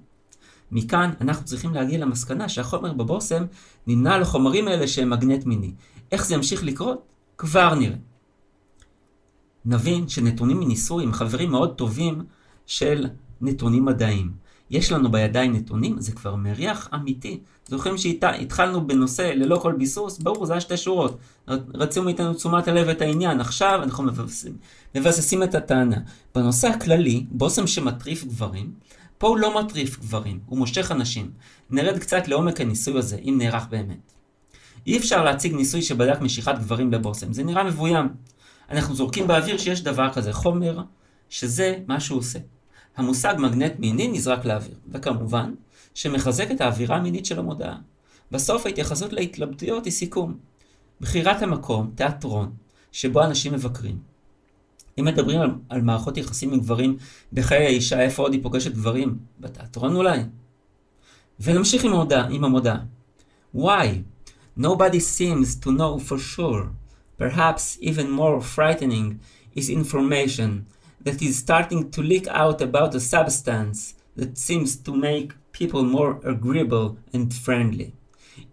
מכאן 0.71 1.11
אנחנו 1.21 1.45
צריכים 1.45 1.73
להגיע 1.73 1.99
למסקנה 1.99 2.49
שהחומר 2.49 2.93
בבושם 2.93 3.45
נמנה 3.87 4.17
לחומרים 4.17 4.67
האלה 4.67 4.87
שהם 4.87 5.09
מגנט 5.09 5.45
מיני. 5.45 5.71
איך 6.11 6.25
זה 6.25 6.33
ימשיך 6.33 6.63
לקרות? 6.63 7.13
כבר 7.37 7.75
נראה. 7.75 7.97
נבין 9.65 10.09
שנתונים 10.09 10.59
מניסוי 10.59 11.03
הם 11.03 11.13
חברים 11.13 11.51
מאוד 11.51 11.75
טובים 11.75 12.23
של 12.65 13.07
נתונים 13.41 13.85
מדעיים. 13.85 14.31
יש 14.69 14.91
לנו 14.91 15.11
בידיים 15.11 15.55
נתונים, 15.55 16.01
זה 16.01 16.11
כבר 16.11 16.35
מריח 16.35 16.89
אמיתי. 16.93 17.39
זוכרים 17.67 17.97
שהתחלנו 17.97 18.87
בנושא 18.87 19.21
ללא 19.21 19.59
כל 19.61 19.73
ביסוס? 19.73 20.19
ברור, 20.19 20.45
זה 20.45 20.53
היה 20.53 20.61
שתי 20.61 20.77
שורות. 20.77 21.17
רצו 21.73 22.03
מאיתנו 22.03 22.33
תשומת 22.33 22.67
הלב 22.67 22.89
את 22.89 23.01
העניין. 23.01 23.39
עכשיו 23.39 23.79
אנחנו 23.83 24.03
מבססים, 24.03 24.57
מבססים 24.95 25.43
את 25.43 25.55
הטענה. 25.55 25.97
בנושא 26.35 26.67
הכללי, 26.67 27.25
בושם 27.31 27.67
שמטריף 27.67 28.23
גברים, 28.23 28.71
פה 29.17 29.27
הוא 29.27 29.37
לא 29.37 29.61
מטריף 29.61 29.99
גברים, 29.99 30.39
הוא 30.45 30.57
מושך 30.57 30.91
אנשים. 30.91 31.31
נרד 31.69 31.97
קצת 31.97 32.27
לעומק 32.27 32.61
הניסוי 32.61 32.97
הזה, 32.97 33.17
אם 33.23 33.35
נערך 33.37 33.67
באמת. 33.69 34.11
אי 34.87 34.97
אפשר 34.97 35.23
להציג 35.23 35.53
ניסוי 35.53 35.81
שבדק 35.81 36.21
משיכת 36.21 36.55
גברים 36.59 36.91
לבושם, 36.91 37.33
זה 37.33 37.43
נראה 37.43 37.63
מבוים. 37.63 38.07
אנחנו 38.69 38.95
זורקים 38.95 39.27
באוויר 39.27 39.57
שיש 39.57 39.83
דבר 39.83 40.13
כזה, 40.13 40.33
חומר, 40.33 40.81
שזה 41.29 41.75
מה 41.87 41.99
שהוא 41.99 42.19
עושה. 42.19 42.39
המושג 42.97 43.35
מגנט 43.37 43.79
מיני 43.79 44.07
נזרק 44.07 44.45
לאוויר, 44.45 44.75
וכמובן, 44.91 45.53
שמחזק 45.93 46.51
את 46.51 46.61
האווירה 46.61 46.95
המינית 46.95 47.25
של 47.25 47.39
המודעה. 47.39 47.77
בסוף 48.31 48.65
ההתייחסות 48.65 49.13
להתלבטויות 49.13 49.85
היא 49.85 49.93
סיכום. 49.93 50.37
בחירת 51.01 51.41
המקום, 51.41 51.91
תיאטרון, 51.95 52.51
שבו 52.91 53.23
אנשים 53.23 53.53
מבקרים, 53.53 53.97
אם 54.99 55.05
מדברים 55.05 55.41
על, 55.41 55.51
על 55.69 55.81
מערכות 55.81 56.17
יחסים 56.17 56.53
עם 56.53 56.59
גברים 56.59 56.97
בחיי 57.33 57.65
האישה, 57.65 58.01
איפה 58.01 58.23
עוד 58.23 58.33
היא 58.33 58.43
פוגשת 58.43 58.73
גברים? 58.73 59.17
בתיאטרון 59.39 59.95
אולי? 59.95 60.19
ונמשיך 61.39 61.83
עם 61.83 61.93
המודע, 61.93 62.23
המודעה. 62.23 62.77
Why? 63.55 63.87
Nobody 64.59 64.99
seems 64.99 65.65
to 65.65 65.67
know 65.67 65.99
for 66.09 66.17
sure. 66.17 66.63
Perhaps 67.21 67.77
even 67.81 68.09
more 68.09 68.41
frightening 68.41 69.19
is 69.55 69.69
information 69.69 70.49
that 71.00 71.20
is 71.22 71.38
starting 71.38 71.90
to 71.90 72.02
leak 72.02 72.26
out 72.28 72.60
about 72.60 72.94
a 72.94 73.00
substance 73.00 73.94
that 74.16 74.38
seems 74.38 74.76
to 74.76 74.94
make 74.94 75.32
people 75.52 75.82
more 75.82 76.20
agreeable 76.24 76.98
and 77.12 77.32
friendly. 77.32 77.94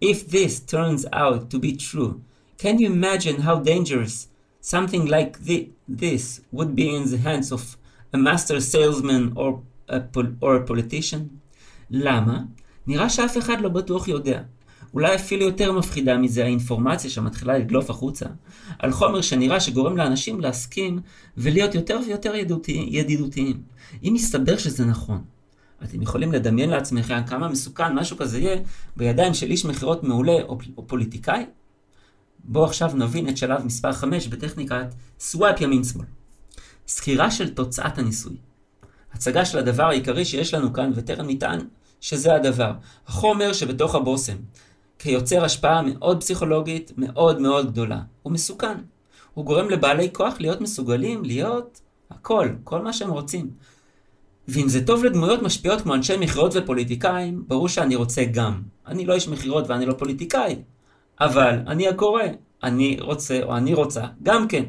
If 0.02 0.28
this 0.30 0.60
turns 0.60 1.06
out 1.14 1.50
to 1.52 1.60
be 1.60 1.76
true, 1.76 2.22
can 2.58 2.80
you 2.80 2.88
imagine 2.88 3.42
how 3.42 3.60
dangerous 3.60 4.28
something 4.62 5.06
like 5.06 5.40
the, 5.40 5.70
this 5.88 6.42
would 6.52 6.76
be 6.76 6.94
in 6.94 7.10
the 7.10 7.18
hands 7.18 7.52
of 7.52 7.78
a 8.14 8.18
master 8.18 8.60
salesman 8.60 9.34
or 9.36 9.62
a, 9.88 10.04
or 10.42 10.56
a 10.56 10.66
politician? 10.66 11.40
למה? 11.92 12.44
נראה 12.88 13.10
שאף 13.10 13.38
אחד 13.38 13.62
לא 13.62 13.70
בטוח 13.70 14.08
יודע. 14.08 14.42
אולי 14.95 15.15
אפילו 15.15 15.45
יותר 15.45 15.73
מפחידה 15.73 16.17
מזה 16.17 16.45
האינפורמציה 16.45 17.11
שמתחילה 17.11 17.59
לדלוף 17.59 17.91
החוצה, 17.91 18.27
על 18.79 18.93
חומר 18.93 19.21
שנראה 19.21 19.61
שגורם 19.61 19.97
לאנשים 19.97 20.41
להסכים 20.41 21.01
ולהיות 21.37 21.75
יותר 21.75 22.01
ויותר 22.07 22.33
ידידותיים. 22.69 23.63
אם 24.03 24.13
יסתבר 24.17 24.57
שזה 24.57 24.85
נכון, 24.85 25.25
אתם 25.85 26.03
יכולים 26.03 26.33
לדמיין 26.33 26.71
לעצמכם 26.71 27.23
כמה 27.27 27.49
מסוכן 27.49 27.95
משהו 27.95 28.17
כזה 28.17 28.39
יהיה 28.39 28.61
בידיים 28.97 29.35
של 29.35 29.51
איש 29.51 29.65
מכירות 29.65 30.03
מעולה 30.03 30.43
או, 30.43 30.59
או 30.77 30.87
פוליטיקאי? 30.87 31.45
בואו 32.45 32.65
עכשיו 32.65 32.91
נבין 32.95 33.29
את 33.29 33.37
שלב 33.37 33.65
מספר 33.65 33.93
5 33.93 34.29
בטכניקת 34.29 34.95
סוואפ 35.21 35.61
ימין-שמאל. 35.61 36.07
סקירה 36.89 37.31
של 37.31 37.55
תוצאת 37.55 37.99
הניסוי. 37.99 38.37
הצגה 39.13 39.45
של 39.45 39.59
הדבר 39.59 39.85
העיקרי 39.85 40.25
שיש 40.25 40.55
לנו 40.55 40.73
כאן 40.73 40.91
וטרם 40.95 41.31
נטען 41.31 41.59
שזה 42.01 42.35
הדבר. 42.35 42.73
החומר 43.07 43.53
שבתוך 43.53 43.95
הבושם. 43.95 44.37
כיוצר 45.05 45.45
השפעה 45.45 45.83
מאוד 45.83 46.21
פסיכולוגית, 46.21 46.93
מאוד 46.97 47.41
מאוד 47.41 47.71
גדולה. 47.71 48.01
הוא 48.23 48.33
מסוכן. 48.33 48.75
הוא 49.35 49.45
גורם 49.45 49.71
לבעלי 49.71 50.09
כוח 50.13 50.35
להיות 50.41 50.61
מסוגלים 50.61 51.25
להיות 51.25 51.81
הכל, 52.11 52.49
כל 52.65 52.83
מה 52.83 52.93
שהם 52.93 53.11
רוצים. 53.11 53.51
ואם 54.49 54.69
זה 54.69 54.87
טוב 54.87 55.05
לדמויות 55.05 55.43
משפיעות 55.43 55.81
כמו 55.81 55.95
אנשי 55.95 56.17
מכירות 56.17 56.53
ופוליטיקאים, 56.55 57.45
ברור 57.47 57.69
שאני 57.69 57.97
רוצה 57.97 58.25
גם. 58.25 58.63
אני 58.87 59.07
לא 59.07 59.15
איש 59.15 59.29
מכירות 59.29 59.71
ואני 59.71 59.87
לא 59.87 59.93
פוליטיקאי, 59.93 60.57
אבל 61.21 61.59
אני 61.67 61.89
הקורא, 61.89 62.23
אני 62.63 62.97
רוצה 63.01 63.41
או 63.43 63.57
אני 63.57 63.75
רוצה, 63.75 64.05
גם 64.23 64.49
כן. 64.49 64.65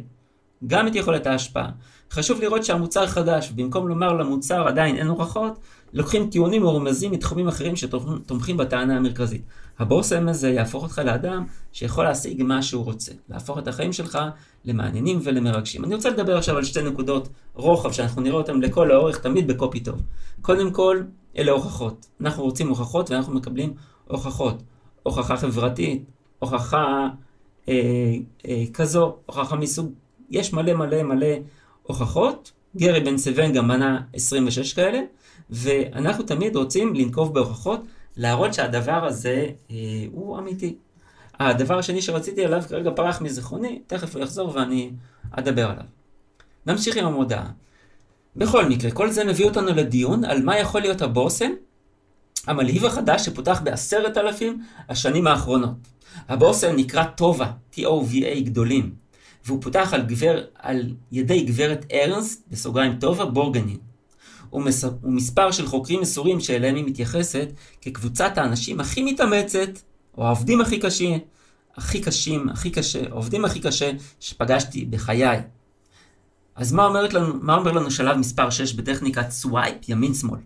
גם 0.68 0.88
את 0.88 0.96
יכולת 0.96 1.28
ההשפעה. 1.28 1.70
חשוב 2.12 2.42
לראות 2.42 2.64
שהמוצר 2.64 3.08
חדש, 3.08 3.52
במקום 3.52 3.88
לומר 3.88 4.14
למוצר 4.14 4.68
עדיין 4.68 4.96
אין 4.96 5.08
הוכחות, 5.08 5.60
לוקחים 5.96 6.30
טיעונים 6.30 6.62
מרומזים 6.62 7.12
מתחומים 7.12 7.48
אחרים 7.48 7.76
שתומכים 7.76 8.58
בטענה 8.58 8.98
המרכזית. 8.98 9.42
הבושם 9.80 10.28
הזה 10.28 10.50
יהפוך 10.50 10.84
אותך 10.84 11.02
לאדם 11.06 11.46
שיכול 11.72 12.04
להשיג 12.04 12.44
מה 12.44 12.62
שהוא 12.62 12.84
רוצה, 12.84 13.12
להפוך 13.30 13.58
את 13.58 13.68
החיים 13.68 13.94
שלך 13.94 14.20
למעניינים 14.66 15.20
ולמרגשים. 15.24 15.86
אני 15.86 15.96
רוצה 15.96 16.10
לדבר 16.10 16.38
עכשיו 16.38 16.58
על 16.58 16.64
שתי 16.64 16.84
נקודות 16.84 17.30
רוחב 17.54 17.92
שאנחנו 17.92 18.22
נראה 18.22 18.38
אותן 18.38 18.60
לכל 18.60 18.92
האורך, 18.92 19.18
תמיד 19.18 19.48
בקופי 19.48 19.80
טוב. 19.80 20.02
קודם 20.42 20.72
כל, 20.72 21.02
אלה 21.38 21.52
הוכחות. 21.52 22.06
אנחנו 22.22 22.44
רוצים 22.44 22.70
הוכחות 22.70 23.12
ואנחנו 23.12 23.34
מקבלים 23.34 23.74
הוכחות. 24.08 24.64
הוכחה 25.04 25.38
חברתית, 25.38 26.04
הוכחה 26.40 27.08
אה, 27.70 27.74
אה, 28.48 28.64
כזו, 28.74 29.16
הוכחה 29.26 29.56
מסוג, 29.56 29.92
יש 30.30 30.54
מלא 30.54 30.74
מלא 30.74 31.04
מלא 31.04 31.28
הוכחות. 31.84 32.52
גרי 32.78 33.00
בן 33.00 33.18
סבן 33.18 33.54
גם 33.54 33.68
מנה 33.68 34.02
26 34.14 34.74
כאלה, 34.74 35.00
ואנחנו 35.50 36.24
תמיד 36.24 36.56
רוצים 36.56 36.96
לנקוב 36.96 37.34
בהוכחות, 37.34 37.82
להראות 38.18 38.54
שהדבר 38.54 39.06
הזה 39.06 39.48
אה, 39.72 39.76
הוא 40.12 40.40
אמיתי. 40.40 40.76
הדבר 41.40 41.78
השני 41.80 42.02
שרציתי 42.02 42.46
עליו 42.46 42.64
כרגע 42.70 42.92
פרח 42.96 43.22
מזיכרוני, 43.22 43.82
תכף 43.88 44.16
הוא 44.16 44.24
יחזור 44.24 44.56
ואני 44.56 44.92
אדבר 45.32 45.70
עליו. 45.70 45.86
נמשיך 46.66 46.98
עם 46.98 47.06
המודעה. 47.06 47.50
בכל 48.36 48.66
מקרה, 48.66 48.92
כל 48.92 49.12
זה 49.12 49.24
מביא 49.24 49.46
אותנו 49.46 49.68
לדיון 49.68 50.26
על 50.26 50.44
מה 50.44 50.60
יכול 50.60 50.82
להיות 50.82 51.02
הבושם 51.02 51.52
המלהיב 52.48 52.86
החדש 52.86 53.26
שפותח 53.26 53.62
בעשרת 53.64 54.18
אלפים 54.18 54.64
השנים 54.90 55.28
האחרונות. 55.28 55.76
הבושם 56.28 56.76
נקרא 56.76 57.04
טובה, 57.04 57.52
T-O-V-A 57.74 58.40
גדולים, 58.44 58.94
והוא 59.46 59.62
פותח 59.62 59.90
על, 59.94 60.02
גבר, 60.02 60.44
על 60.56 60.94
ידי 61.12 61.44
גברת 61.44 61.86
ארנסט, 61.94 62.44
בסוגריים 62.52 63.00
טובה, 63.00 63.26
בורגנין. 63.26 63.78
ומספר 65.04 65.52
של 65.52 65.68
חוקרים 65.68 66.02
מסורים 66.02 66.40
שאליהם 66.40 66.76
היא 66.76 66.86
מתייחסת 66.86 67.48
כקבוצת 67.82 68.38
האנשים 68.38 68.80
הכי 68.80 69.04
מתאמצת, 69.04 69.70
או 70.18 70.26
העובדים 70.26 70.62
הכי 70.62 70.80
קשים, 70.80 71.20
הכי 71.76 72.02
קשים, 72.02 72.50
הכי 72.50 72.70
קשה, 72.70 73.02
העובדים 73.10 73.46
הכי 73.46 73.60
קשה 73.60 73.92
שפגשתי 74.20 74.86
בחיי. 74.86 75.42
אז 76.56 76.72
מה, 76.72 77.02
לנו, 77.14 77.34
מה 77.42 77.56
אומר 77.56 77.72
לנו 77.72 77.92
שלב 77.92 78.18
מספר 78.18 78.50
6 78.50 78.74
בטכניקת 78.74 79.30
swipe, 79.30 79.90
ימין-שמאל? 79.90 80.40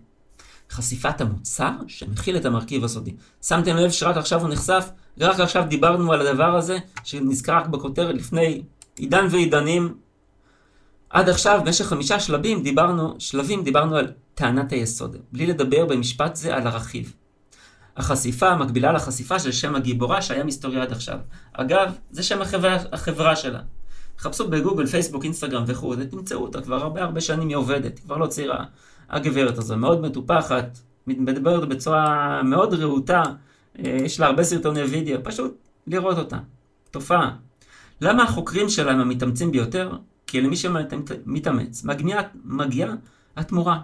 חשיפת 0.70 1.20
המוצר 1.20 1.70
שמכיל 1.86 2.36
את 2.36 2.44
המרכיב 2.44 2.84
הסודי. 2.84 3.14
שמתם 3.42 3.76
לב 3.76 3.90
שרק 3.90 4.16
עכשיו 4.16 4.40
הוא 4.40 4.48
נחשף, 4.48 4.90
ורק 5.18 5.40
עכשיו 5.40 5.64
דיברנו 5.68 6.12
על 6.12 6.26
הדבר 6.26 6.56
הזה, 6.56 6.78
שנזכר 7.04 7.56
רק 7.56 7.66
בכותרת 7.66 8.14
לפני 8.14 8.62
עידן 8.96 9.26
ועידנים. 9.30 9.94
עד 11.10 11.28
עכשיו, 11.28 11.60
במשך 11.64 11.84
חמישה 11.84 12.20
שלבים 12.20 12.62
דיברנו, 12.62 13.14
שלבים 13.18 13.64
דיברנו 13.64 13.96
על 13.96 14.12
טענת 14.34 14.72
היסוד, 14.72 15.16
בלי 15.32 15.46
לדבר 15.46 15.86
במשפט 15.86 16.36
זה 16.36 16.56
על 16.56 16.66
הרכיב. 16.66 17.12
החשיפה 17.96 18.56
מקבילה 18.56 18.92
לחשיפה 18.92 19.38
של 19.38 19.52
שם 19.52 19.74
הגיבורה 19.74 20.22
שהיה 20.22 20.44
מסתורי 20.44 20.80
עד 20.80 20.92
עכשיו. 20.92 21.18
אגב, 21.52 21.92
זה 22.10 22.22
שם 22.22 22.42
החברה, 22.42 22.76
החברה 22.92 23.36
שלה. 23.36 23.60
חפשו 24.18 24.48
בגוגל, 24.48 24.86
פייסבוק, 24.86 25.24
אינסטגרם 25.24 25.64
וכו', 25.66 25.94
ותמצאו 25.98 26.42
אותה, 26.42 26.60
כבר 26.60 26.76
הרבה 26.76 27.02
הרבה 27.02 27.20
שנים 27.20 27.48
היא 27.48 27.56
עובדת, 27.56 27.98
היא 27.98 28.04
כבר 28.04 28.16
לא 28.16 28.26
צעירה. 28.26 28.64
הגברת 29.10 29.58
הזו 29.58 29.76
מאוד 29.76 30.00
מטופחת, 30.00 30.78
מדברת 31.06 31.68
בצורה 31.68 32.42
מאוד 32.42 32.74
רהוטה, 32.74 33.22
אה, 33.78 33.96
יש 34.04 34.20
לה 34.20 34.26
הרבה 34.26 34.42
סרטוני 34.42 34.82
וידאו, 34.82 35.18
פשוט 35.24 35.56
לראות 35.86 36.18
אותה. 36.18 36.38
תופעה. 36.90 37.36
למה 38.00 38.22
החוקרים 38.22 38.66
הם 38.78 39.00
המתאמצים 39.00 39.50
ביותר? 39.50 39.92
כי 40.26 40.40
למי 40.40 40.56
שמתאמץ, 40.56 41.84
מגיעה, 41.84 42.22
מגיעה 42.44 42.94
התמורה. 43.36 43.80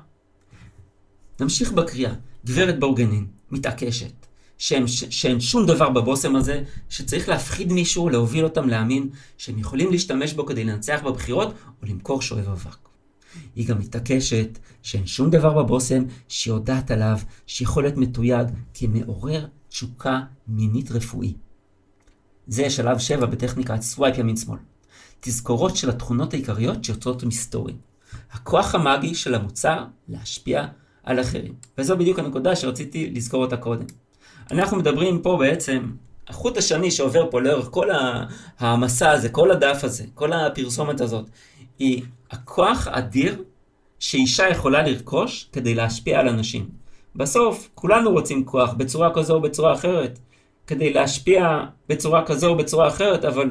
נמשיך 1.40 1.72
בקריאה. 1.72 2.12
גברת 2.46 2.80
בורגנין 2.80 3.26
מתעקשת 3.50 4.26
שאין, 4.58 4.86
שאין 4.86 5.40
שום 5.40 5.66
דבר 5.66 5.90
בבושם 5.90 6.36
הזה 6.36 6.62
שצריך 6.88 7.28
להפחיד 7.28 7.72
מישהו, 7.72 8.08
להוביל 8.08 8.44
אותם 8.44 8.68
להאמין 8.68 9.08
שהם 9.38 9.58
יכולים 9.58 9.90
להשתמש 9.90 10.32
בו 10.32 10.46
כדי 10.46 10.64
לנצח 10.64 11.00
בבחירות 11.04 11.54
או 11.82 11.86
למכור 11.86 12.22
שואב 12.22 12.48
אבק. 12.48 12.88
היא 13.56 13.68
גם 13.68 13.78
מתעקשת 13.78 14.58
שאין 14.82 15.06
שום 15.06 15.30
דבר 15.30 15.62
בבושם 15.62 16.04
שהיא 16.28 16.54
יודעת 16.54 16.90
עליו 16.90 17.18
שיכול 17.46 17.82
להיות 17.82 17.96
מתויג 17.96 18.46
כמעורר 18.74 19.46
תשוקה 19.68 20.20
מינית 20.48 20.90
רפואי. 20.90 21.34
זה 22.46 22.70
שלב 22.70 22.98
7 22.98 23.26
בטכניקת 23.26 23.82
swipe 23.82 24.18
ימין-שמאל. 24.18 24.58
תזכורות 25.20 25.76
של 25.76 25.90
התכונות 25.90 26.34
העיקריות 26.34 26.84
שיוצאות 26.84 27.22
מסתורי. 27.22 27.72
הכוח 28.32 28.74
המאגי 28.74 29.14
של 29.14 29.34
המוצר 29.34 29.84
להשפיע 30.08 30.66
על 31.04 31.20
אחרים. 31.20 31.54
וזו 31.78 31.96
בדיוק 31.96 32.18
הנקודה 32.18 32.56
שרציתי 32.56 33.10
לזכור 33.10 33.44
אותה 33.44 33.56
קודם. 33.56 33.84
אנחנו 34.50 34.76
מדברים 34.76 35.22
פה 35.22 35.36
בעצם, 35.40 35.90
החוט 36.28 36.56
השני 36.56 36.90
שעובר 36.90 37.30
פה 37.30 37.40
לאורך 37.40 37.68
כל 37.70 37.88
המסע 38.58 39.10
הזה, 39.10 39.28
כל 39.28 39.50
הדף 39.50 39.84
הזה, 39.84 40.04
כל 40.14 40.32
הפרסומת 40.32 41.00
הזאת, 41.00 41.30
היא 41.78 42.02
הכוח 42.30 42.88
האדיר 42.90 43.42
שאישה 43.98 44.48
יכולה 44.48 44.82
לרכוש 44.82 45.48
כדי 45.52 45.74
להשפיע 45.74 46.20
על 46.20 46.28
אנשים. 46.28 46.68
בסוף, 47.16 47.68
כולנו 47.74 48.10
רוצים 48.10 48.44
כוח 48.44 48.72
בצורה 48.72 49.14
כזו 49.14 49.34
או 49.34 49.40
בצורה 49.40 49.74
אחרת, 49.74 50.18
כדי 50.66 50.92
להשפיע 50.92 51.60
בצורה 51.88 52.26
כזו 52.26 52.48
או 52.48 52.56
בצורה 52.56 52.88
אחרת, 52.88 53.24
אבל 53.24 53.50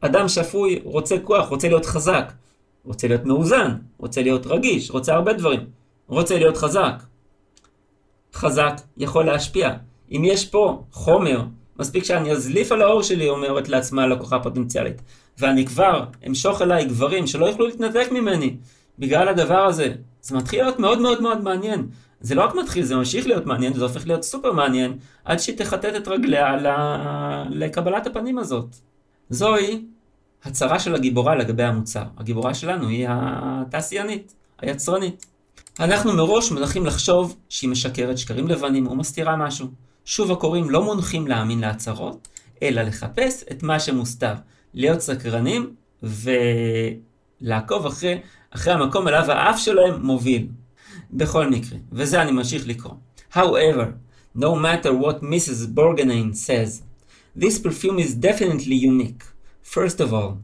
אדם 0.00 0.28
שפוי 0.28 0.80
רוצה 0.84 1.16
כוח, 1.18 1.48
רוצה 1.48 1.68
להיות 1.68 1.86
חזק, 1.86 2.32
רוצה 2.84 3.08
להיות 3.08 3.24
מאוזן, 3.24 3.76
רוצה 3.98 4.22
להיות 4.22 4.46
רגיש, 4.46 4.90
רוצה 4.90 5.14
הרבה 5.14 5.32
דברים, 5.32 5.60
רוצה 6.08 6.38
להיות 6.38 6.56
חזק. 6.56 7.02
חזק 8.34 8.80
יכול 8.96 9.24
להשפיע. 9.24 9.70
אם 10.12 10.22
יש 10.24 10.44
פה 10.44 10.84
חומר, 10.92 11.44
מספיק 11.78 12.04
שאני 12.04 12.32
אזליף 12.32 12.72
על 12.72 12.82
האור 12.82 13.02
שלי, 13.02 13.28
אומרת 13.28 13.68
לעצמה 13.68 14.02
הלקוחה 14.02 14.36
הפוטנציאלית. 14.36 15.02
ואני 15.38 15.66
כבר 15.66 16.04
אמשוך 16.26 16.62
אליי 16.62 16.84
גברים 16.84 17.26
שלא 17.26 17.46
יוכלו 17.46 17.66
להתנתק 17.66 18.08
ממני 18.12 18.56
בגלל 18.98 19.28
הדבר 19.28 19.64
הזה. 19.64 19.92
זה 20.20 20.36
מתחיל 20.36 20.62
להיות 20.62 20.78
מאוד 20.78 21.00
מאוד 21.00 21.22
מאוד 21.22 21.40
מעניין. 21.40 21.88
זה 22.20 22.34
לא 22.34 22.44
רק 22.44 22.54
מתחיל, 22.54 22.84
זה 22.84 22.96
ממשיך 22.96 23.26
להיות 23.26 23.46
מעניין, 23.46 23.74
זה 23.74 23.84
הופך 23.84 24.06
להיות 24.06 24.22
סופר 24.22 24.52
מעניין, 24.52 24.98
עד 25.24 25.38
שהיא 25.38 25.56
תחטט 25.56 25.96
את 25.96 26.08
רגליה 26.08 26.56
לקבלת 27.50 28.06
הפנים 28.06 28.38
הזאת. 28.38 28.76
זוהי 29.30 29.84
הצהרה 30.44 30.78
של 30.78 30.94
הגיבורה 30.94 31.34
לגבי 31.34 31.62
המוצר. 31.62 32.04
הגיבורה 32.18 32.54
שלנו 32.54 32.88
היא 32.88 33.06
התעשיינית, 33.10 34.34
היצרנית. 34.58 35.26
אנחנו 35.80 36.12
מראש 36.12 36.52
מונחים 36.52 36.86
לחשוב 36.86 37.36
שהיא 37.48 37.70
משקרת 37.70 38.18
שקרים 38.18 38.48
לבנים 38.48 38.86
או 38.86 38.94
מסתירה 38.96 39.36
משהו. 39.36 39.66
שוב 40.04 40.32
הקוראים 40.32 40.70
לא 40.70 40.82
מונחים 40.82 41.26
להאמין 41.26 41.60
להצהרות, 41.60 42.28
אלא 42.62 42.82
לחפש 42.82 43.44
את 43.50 43.62
מה 43.62 43.80
שמוסתר. 43.80 44.34
להיות 44.74 45.00
סקרנים 45.00 45.74
ולעקוב 47.42 47.86
אחרי, 47.86 48.20
אחרי 48.50 48.72
המקום 48.72 49.08
אליו 49.08 49.30
האף 49.30 49.58
שלהם 49.58 50.02
מוביל. 50.02 50.46
בכל 51.11 51.49
מקרה, 51.49 51.77
וזה 51.91 52.21
אני 52.21 52.31
ממשיך 52.31 52.67
לקרוא. 52.67 52.93
However, 53.33 53.85
no 54.35 54.55
matter 54.55 54.91
what 54.93 55.21
Mrs. 55.21 55.67
Borgenine 55.67 56.35
says, 56.35 56.81
this 57.35 57.59
perfume 57.59 57.99
is 57.99 58.15
definitely 58.15 58.75
unique. 58.75 59.23
First 59.61 59.99
of 59.99 60.13
all, 60.13 60.37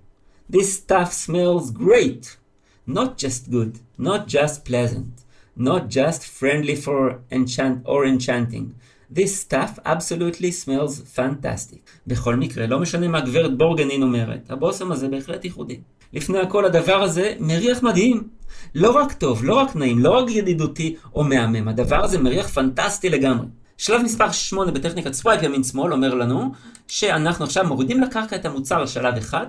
this 0.49 0.73
stuff 0.73 1.13
smells 1.13 1.71
great. 1.71 2.37
Not 2.85 3.17
just 3.17 3.49
good, 3.49 3.79
not 3.97 4.27
just 4.27 4.65
pleasant, 4.65 5.13
not 5.55 5.87
just 5.87 6.21
friendly 6.25 6.75
for 6.75 7.21
enchant 7.31 7.83
or 7.85 8.05
enchanting. 8.05 8.75
This 9.14 9.48
stuff 9.48 9.78
absolutely 9.84 10.64
smells 10.64 11.18
fantastic. 11.18 11.78
בכל 12.06 12.36
מקרה, 12.36 12.66
לא 12.66 12.78
משנה 12.78 13.08
מה 13.08 13.20
גברת 13.20 13.58
בורגנין 13.58 14.02
אומרת, 14.02 14.50
הבושם 14.50 14.92
הזה 14.92 15.08
בהחלט 15.08 15.44
ייחודי. 15.44 15.80
לפני 16.12 16.38
הכל 16.38 16.64
הדבר 16.64 17.02
הזה 17.02 17.34
מריח 17.40 17.82
מדהים. 17.82 18.28
לא 18.74 18.90
רק 18.90 19.12
טוב, 19.12 19.44
לא 19.44 19.54
רק 19.54 19.76
נעים, 19.76 19.98
לא 19.98 20.10
רק 20.10 20.30
ידידותי 20.30 20.96
או 21.14 21.24
מהמם, 21.24 21.68
הדבר 21.68 22.04
הזה 22.04 22.18
מריח 22.18 22.48
פנטסטי 22.48 23.08
לגמרי. 23.08 23.46
שלב 23.78 24.02
מספר 24.02 24.32
8 24.32 24.72
בטכניקת 24.72 25.12
swipe 25.12 25.42
ימין 25.42 25.64
שמאל 25.64 25.92
אומר 25.92 26.14
לנו 26.14 26.52
שאנחנו 26.88 27.44
עכשיו 27.44 27.66
מורידים 27.66 28.00
לקרקע 28.00 28.36
את 28.36 28.44
המוצר 28.44 28.80
על 28.80 28.86
שלב 28.86 29.16
אחד 29.16 29.46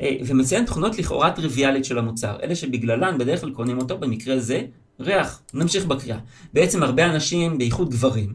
אה, 0.00 0.16
ומציין 0.26 0.64
תכונות 0.64 0.98
לכאורה 0.98 1.30
טריוויאלית 1.30 1.84
של 1.84 1.98
המוצר, 1.98 2.36
אלה 2.42 2.54
שבגללן 2.54 3.18
בדרך 3.18 3.40
כלל 3.40 3.50
קונים 3.50 3.78
אותו, 3.78 3.98
במקרה 3.98 4.38
זה 4.38 4.62
ריח. 5.00 5.42
נמשיך 5.54 5.86
בקריאה. 5.86 6.18
בעצם 6.52 6.82
הרבה 6.82 7.06
אנשים, 7.06 7.58
בייחוד 7.58 7.90
גברים, 7.90 8.32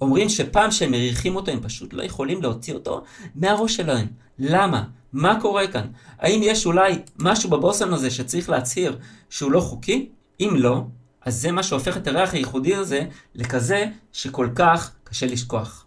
אומרים 0.00 0.28
שפעם 0.28 0.70
שהם 0.70 0.90
מריחים 0.90 1.36
אותו 1.36 1.50
הם 1.50 1.60
פשוט 1.60 1.92
לא 1.92 2.02
יכולים 2.02 2.42
להוציא 2.42 2.74
אותו 2.74 3.02
מהראש 3.34 3.76
שלהם. 3.76 4.06
למה? 4.38 4.84
מה 5.12 5.40
קורה 5.40 5.66
כאן? 5.66 5.86
האם 6.18 6.40
יש 6.42 6.66
אולי 6.66 6.98
משהו 7.18 7.50
בבושם 7.50 7.94
הזה 7.94 8.10
שצריך 8.10 8.50
להצהיר 8.50 8.98
שהוא 9.30 9.52
לא 9.52 9.60
חוקי? 9.60 10.08
אם 10.40 10.50
לא, 10.56 10.82
אז 11.24 11.40
זה 11.40 11.52
מה 11.52 11.62
שהופך 11.62 11.96
את 11.96 12.06
הריח 12.06 12.34
הייחודי 12.34 12.74
הזה 12.74 13.04
לכזה 13.34 13.86
שכל 14.12 14.48
כך 14.54 14.92
קשה 15.04 15.26
לשכוח. 15.26 15.86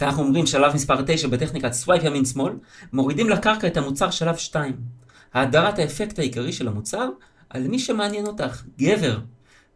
ואנחנו 0.00 0.22
אומרים 0.22 0.46
שלב 0.46 0.74
מספר 0.74 1.02
9 1.06 1.28
בטכניקת 1.28 1.72
swipe 1.72 2.04
ימין-שמאל, 2.04 2.52
מורידים 2.92 3.30
לקרקע 3.30 3.66
את 3.66 3.76
המוצר 3.76 4.10
שלב 4.10 4.36
2. 4.36 4.76
האדרת 5.34 5.78
האפקט 5.78 6.18
העיקרי 6.18 6.52
של 6.52 6.68
המוצר 6.68 7.08
על 7.50 7.68
מי 7.68 7.78
שמעניין 7.78 8.26
אותך, 8.26 8.62
גבר. 8.78 9.18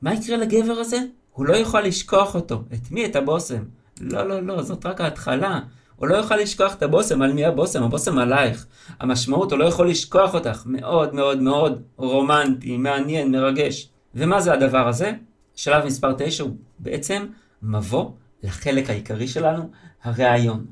מה 0.03 0.15
יקרה 0.15 0.37
לגבר 0.37 0.73
הזה? 0.73 0.99
הוא 1.39 1.47
לא 1.47 1.57
יוכל 1.57 1.81
לשכוח 1.81 2.35
אותו. 2.35 2.63
את 2.75 2.91
מי? 2.91 3.07
את 3.07 3.17
הבושם. 3.17 3.63
לא, 4.01 4.23
לא, 4.29 4.41
לא, 4.41 4.63
זאת 4.63 4.87
רק 4.87 5.01
ההתחלה. 5.01 5.61
הוא 5.97 6.09
לא 6.09 6.17
יוכל 6.17 6.37
לשכוח 6.37 6.75
את 6.75 6.83
הבושם, 6.83 7.23
על 7.23 7.33
מי 7.33 7.45
הבושם? 7.45 7.83
הבושם 7.83 8.19
עלייך. 8.19 8.67
המשמעות, 9.01 9.53
הוא 9.53 9.59
לא 9.59 9.65
יכול 9.65 9.89
לשכוח 9.89 10.35
אותך. 10.35 10.63
מאוד 10.67 11.15
מאוד 11.15 11.43
מאוד 11.43 11.83
רומנטי, 11.97 12.77
מעניין, 12.77 13.33
מרגש. 13.33 13.89
ומה 14.15 14.41
זה 14.41 14.53
הדבר 14.53 14.89
הזה? 14.89 15.13
שלב 15.55 15.85
מספר 15.87 16.13
9 16.19 16.43
הוא 16.43 16.57
בעצם 16.79 17.27
מבוא 17.63 18.11
לחלק 18.43 18.91
העיקרי 18.91 19.29
שלנו, 19.29 19.71
הראיון. 20.03 20.67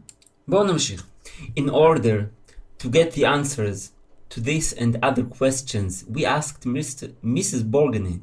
בואו 0.49 0.65
נמשיך. 0.65 1.07
In 1.59 1.69
order 1.71 2.19
to 2.83 2.87
get 2.87 3.17
the 3.17 3.25
answers 3.25 3.91
to 4.35 4.41
this 4.41 4.79
and 4.79 4.97
other 5.03 5.23
questions, 5.39 6.17
we 6.17 6.25
asked 6.25 6.65
Mr. 6.65 7.07
Mrs. 7.25 7.63
Borgany 7.73 8.19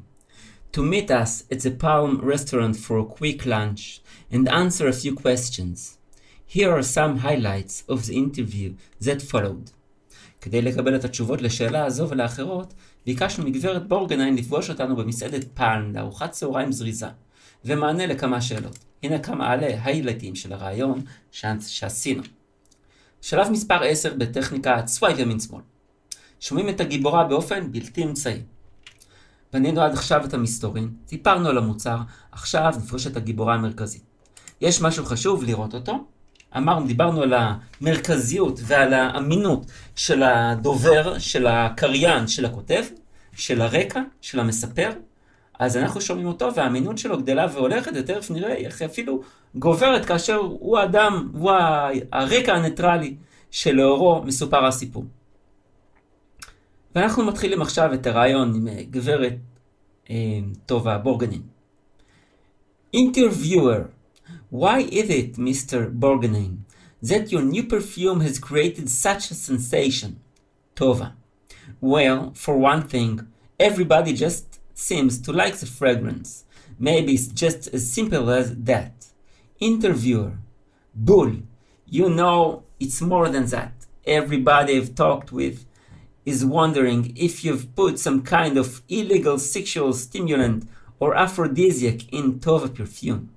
to 0.74 0.82
meet 0.82 1.08
us 1.08 1.44
at 1.52 1.60
the 1.60 1.70
Palm 1.70 2.20
restaurant 2.20 2.74
for 2.84 2.98
a 2.98 3.04
quick 3.04 3.46
lunch 3.46 4.00
and 4.32 4.48
answer 4.48 4.88
a 4.88 4.92
few 4.92 5.14
questions. 5.14 5.98
Here 6.44 6.70
are 6.76 6.82
some 6.82 7.18
highlights 7.18 7.84
of 7.88 8.06
the 8.06 8.16
interview 8.16 8.74
that 9.00 9.22
followed. 9.22 9.70
כדי 10.40 10.62
לקבל 10.62 10.96
את 10.96 11.04
התשובות 11.04 11.42
לשאלה 11.42 11.84
הזו 11.84 12.08
ולאחרות, 12.08 12.74
ביקשנו 13.06 13.44
מגברת 13.44 13.88
בורגנין 13.88 14.36
לפגוש 14.36 14.70
אותנו 14.70 14.96
במסעדת 14.96 15.44
פאלם 15.54 15.92
לארוחת 15.94 16.30
צהריים 16.30 16.72
זריזה, 16.72 17.08
ומענה 17.64 18.06
לכמה 18.06 18.40
שאלות. 18.40 18.78
הנה 19.02 19.18
כמה 19.18 19.52
עלי 19.52 19.74
ההיילייטים 19.74 20.34
של 20.34 20.52
הריאיון 20.52 21.00
שעשינו. 21.60 22.22
שלב 23.20 23.50
מספר 23.50 23.82
10 23.82 24.14
בטכניקת 24.14 24.86
swipe 24.86 25.18
ימין 25.18 25.40
שמאל. 25.40 25.62
שומעים 26.40 26.68
את 26.68 26.80
הגיבורה 26.80 27.24
באופן 27.24 27.72
בלתי 27.72 28.04
אמצעי. 28.04 28.40
בנינו 29.54 29.80
עד 29.80 29.92
עכשיו 29.92 30.24
את 30.24 30.34
המסתורין, 30.34 30.90
סיפרנו 31.08 31.48
על 31.48 31.58
המוצר, 31.58 31.96
עכשיו 32.32 32.72
נפגוש 32.76 33.06
את 33.06 33.16
הגיבורה 33.16 33.54
המרכזית. 33.54 34.02
יש 34.60 34.82
משהו 34.82 35.04
חשוב 35.04 35.44
לראות 35.44 35.74
אותו. 35.74 36.04
אמרנו, 36.56 36.86
דיברנו 36.86 37.22
על 37.22 37.34
המרכזיות 37.34 38.60
ועל 38.62 38.94
האמינות 38.94 39.66
של 39.96 40.22
הדובר, 40.22 41.18
של 41.18 41.46
הקריין, 41.46 42.26
של 42.26 42.44
הכותב, 42.44 42.84
של 43.36 43.62
הרקע, 43.62 44.00
של 44.20 44.40
המספר. 44.40 44.90
אז 45.58 45.76
אנחנו 45.76 46.00
שומעים 46.00 46.26
אותו 46.26 46.54
והאמינות 46.54 46.98
שלו 46.98 47.18
גדלה 47.18 47.46
והולכת, 47.52 47.92
ותכף 47.94 48.30
נראה 48.30 48.54
איך 48.54 48.82
אפילו 48.82 49.22
גוברת 49.54 50.04
כאשר 50.04 50.36
הוא 50.36 50.78
האדם, 50.78 51.28
הוא 51.32 51.52
הרקע 52.12 52.54
הניטרלי 52.54 53.16
שלאורו 53.50 54.22
מסופר 54.24 54.66
הסיפור. 54.66 55.04
ואנחנו 56.95 57.25
מתחילים 57.25 57.61
עכשיו 57.61 57.93
את 57.93 58.07
הרעיון 58.07 58.55
עם 58.55 58.67
גברת 58.89 59.37
אה, 60.09 60.39
טובה 60.65 60.97
בורגנין. 60.97 61.41
Interviewer, 62.95 63.81
why 64.51 64.79
is 64.89 65.09
it, 65.09 65.37
Mr. 65.37 65.91
Borgenin, 65.93 66.65
that 67.03 67.31
your 67.31 67.43
new 67.43 67.63
perfume 67.63 68.21
has 68.21 68.39
created 68.39 68.89
such 68.89 69.29
a 69.29 69.35
sensation? 69.35 70.19
Tova. 70.75 71.11
Well, 71.79 72.31
for 72.33 72.57
one 72.57 72.83
thing, 72.93 73.27
everybody 73.59 74.13
just 74.13 74.59
seems 74.73 75.21
to 75.21 75.31
like 75.31 75.57
the 75.57 75.67
fragrance. 75.67 76.45
Maybe 76.79 77.13
it's 77.13 77.27
just 77.27 77.67
as 77.75 77.91
simple 77.91 78.29
as 78.31 78.55
that. 78.55 78.95
Interviewer. 79.59 80.33
Bull. 80.95 81.33
You 81.85 82.09
know 82.09 82.63
it's 82.79 83.01
more 83.01 83.29
than 83.29 83.45
that. 83.47 83.73
Everybody 84.05 84.77
I've 84.77 84.95
talked 84.95 85.31
with 85.31 85.65
is 86.26 86.44
wondering 86.44 87.12
if 87.16 87.44
you've 87.44 87.66
put 87.76 87.98
some 87.98 88.22
kind 88.22 88.56
of 88.56 88.82
illegal 88.88 89.38
sexual 89.38 89.92
stimulant 89.92 90.64
or 91.00 91.14
aphrodisiac 91.16 91.98
in 92.12 92.40
Tova 92.40 92.68
perfume. 92.68 93.28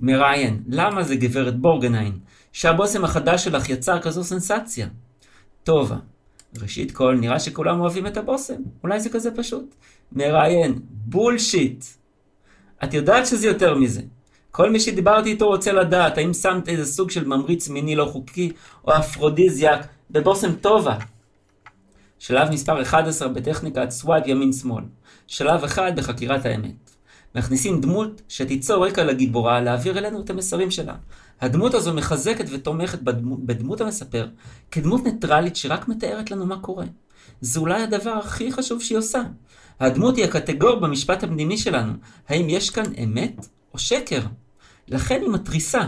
מראיין, 0.00 0.62
למה 0.68 1.02
זה 1.02 1.16
גברת 1.16 1.60
בורגנין, 1.60 2.18
שהבושם 2.52 3.04
החדש 3.04 3.44
שלך 3.44 3.68
יצר 3.68 4.00
כזו 4.00 4.24
סנסציה? 4.24 4.86
טובה, 5.64 5.96
ראשית 6.62 6.90
כל, 6.92 7.16
נראה 7.20 7.40
שכולם 7.40 7.80
אוהבים 7.80 8.06
את 8.06 8.16
הבושם, 8.16 8.62
אולי 8.82 9.00
זה 9.00 9.10
כזה 9.10 9.30
פשוט. 9.36 9.74
מראיין, 10.12 10.78
bullshit. 10.90 11.84
את 12.84 12.94
יודעת 12.94 13.26
שזה 13.26 13.46
יותר 13.46 13.74
מזה. 13.74 14.00
כל 14.50 14.70
מי 14.70 14.80
שדיברתי 14.80 15.30
איתו 15.30 15.46
רוצה 15.46 15.72
לדעת 15.72 16.18
האם 16.18 16.34
שמת 16.34 16.68
איזה 16.68 16.84
סוג 16.84 17.10
של 17.10 17.24
ממריץ 17.28 17.68
מיני 17.68 17.94
לא 17.94 18.04
חוקי 18.04 18.52
או 18.86 18.96
אפרודיזיאק 18.96 19.86
בבושם 20.10 20.54
טובה. 20.54 20.98
שלב 22.18 22.50
מספר 22.50 22.82
11 22.82 23.28
בטכניקת 23.28 23.90
סווייד 23.90 24.26
ימין-שמאל. 24.26 24.84
שלב 25.26 25.64
אחד 25.64 25.92
בחקירת 25.96 26.46
האמת. 26.46 26.90
מכניסים 27.34 27.80
דמות 27.80 28.22
שתיצור 28.28 28.86
רקע 28.86 29.04
לגיבורה 29.04 29.60
להעביר 29.60 29.98
אלינו 29.98 30.20
את 30.20 30.30
המסרים 30.30 30.70
שלה. 30.70 30.94
הדמות 31.40 31.74
הזו 31.74 31.94
מחזקת 31.94 32.44
ותומכת 32.50 33.02
בדמות, 33.02 33.46
בדמות 33.46 33.80
המספר 33.80 34.28
כדמות 34.70 35.04
ניטרלית 35.04 35.56
שרק 35.56 35.88
מתארת 35.88 36.30
לנו 36.30 36.46
מה 36.46 36.58
קורה. 36.60 36.86
זה 37.40 37.60
אולי 37.60 37.82
הדבר 37.82 38.10
הכי 38.10 38.52
חשוב 38.52 38.82
שהיא 38.82 38.98
עושה. 38.98 39.22
הדמות 39.80 40.16
היא 40.16 40.24
הקטגור 40.24 40.80
במשפט 40.80 41.24
הפנימי 41.24 41.58
שלנו. 41.58 41.92
האם 42.28 42.48
יש 42.48 42.70
כאן 42.70 42.84
אמת 43.04 43.46
או 43.74 43.78
שקר? 43.78 44.20
לכן 44.88 45.20
היא 45.22 45.30
מתריסה. 45.30 45.82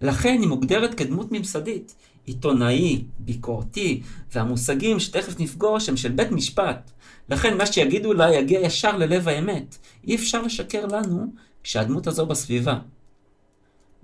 לכן 0.00 0.36
היא 0.40 0.48
מוגדרת 0.48 0.94
כדמות 0.94 1.32
ממסדית. 1.32 1.94
עיתונאי, 2.24 3.04
ביקורתי, 3.18 4.02
והמושגים 4.32 5.00
שתכף 5.00 5.40
נפגוש 5.40 5.88
הם 5.88 5.96
של 5.96 6.12
בית 6.12 6.30
משפט. 6.30 6.90
לכן 7.28 7.58
מה 7.58 7.66
שיגידו 7.66 8.12
לה 8.12 8.34
יגיע 8.34 8.60
ישר 8.60 8.96
ללב 8.96 9.28
האמת. 9.28 9.76
אי 10.06 10.14
אפשר 10.14 10.42
לשקר 10.42 10.86
לנו 10.86 11.26
כשהדמות 11.62 12.06
הזו 12.06 12.26
בסביבה. 12.26 12.78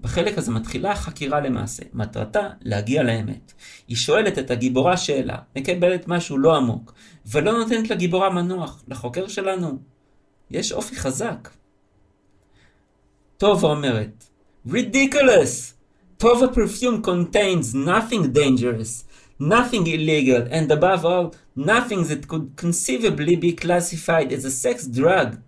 בחלק 0.01 0.39
הזה 0.39 0.51
מתחילה 0.51 0.93
החקירה 0.93 1.41
למעשה, 1.41 1.83
מטרתה 1.93 2.49
להגיע 2.61 3.03
לאמת. 3.03 3.53
היא 3.89 3.97
שואלת 3.97 4.39
את 4.39 4.51
הגיבורה 4.51 4.97
שאלה, 4.97 5.37
מקבלת 5.57 6.09
משהו 6.09 6.39
לא 6.39 6.57
עמוק, 6.57 6.95
ולא 7.27 7.59
נותנת 7.59 7.91
לגיבורה 7.91 8.31
מנוח, 8.31 8.85
לחוקר 8.89 9.29
שלנו. 9.29 9.79
יש 10.51 10.73
אופי 10.73 10.97
חזק. 10.97 11.49
טובה 13.37 13.69
אומרת, 13.69 14.25
Ridiculous! 14.69 15.78
Tova 16.19 16.53
perfume 16.53 17.01
contains 17.01 17.73
nothing 17.73 18.33
dangerous, 18.33 19.05
nothing 19.39 19.87
illegal, 19.87 20.49
and 20.51 20.69
above 20.69 21.05
all, 21.05 21.33
nothing 21.55 22.09
that 22.09 22.27
could 22.27 22.55
conceivably 22.57 23.37
be 23.37 23.53
classified 23.53 24.33
as 24.33 24.45
a 24.45 24.51
sex 24.51 24.89
drug. 24.89 25.41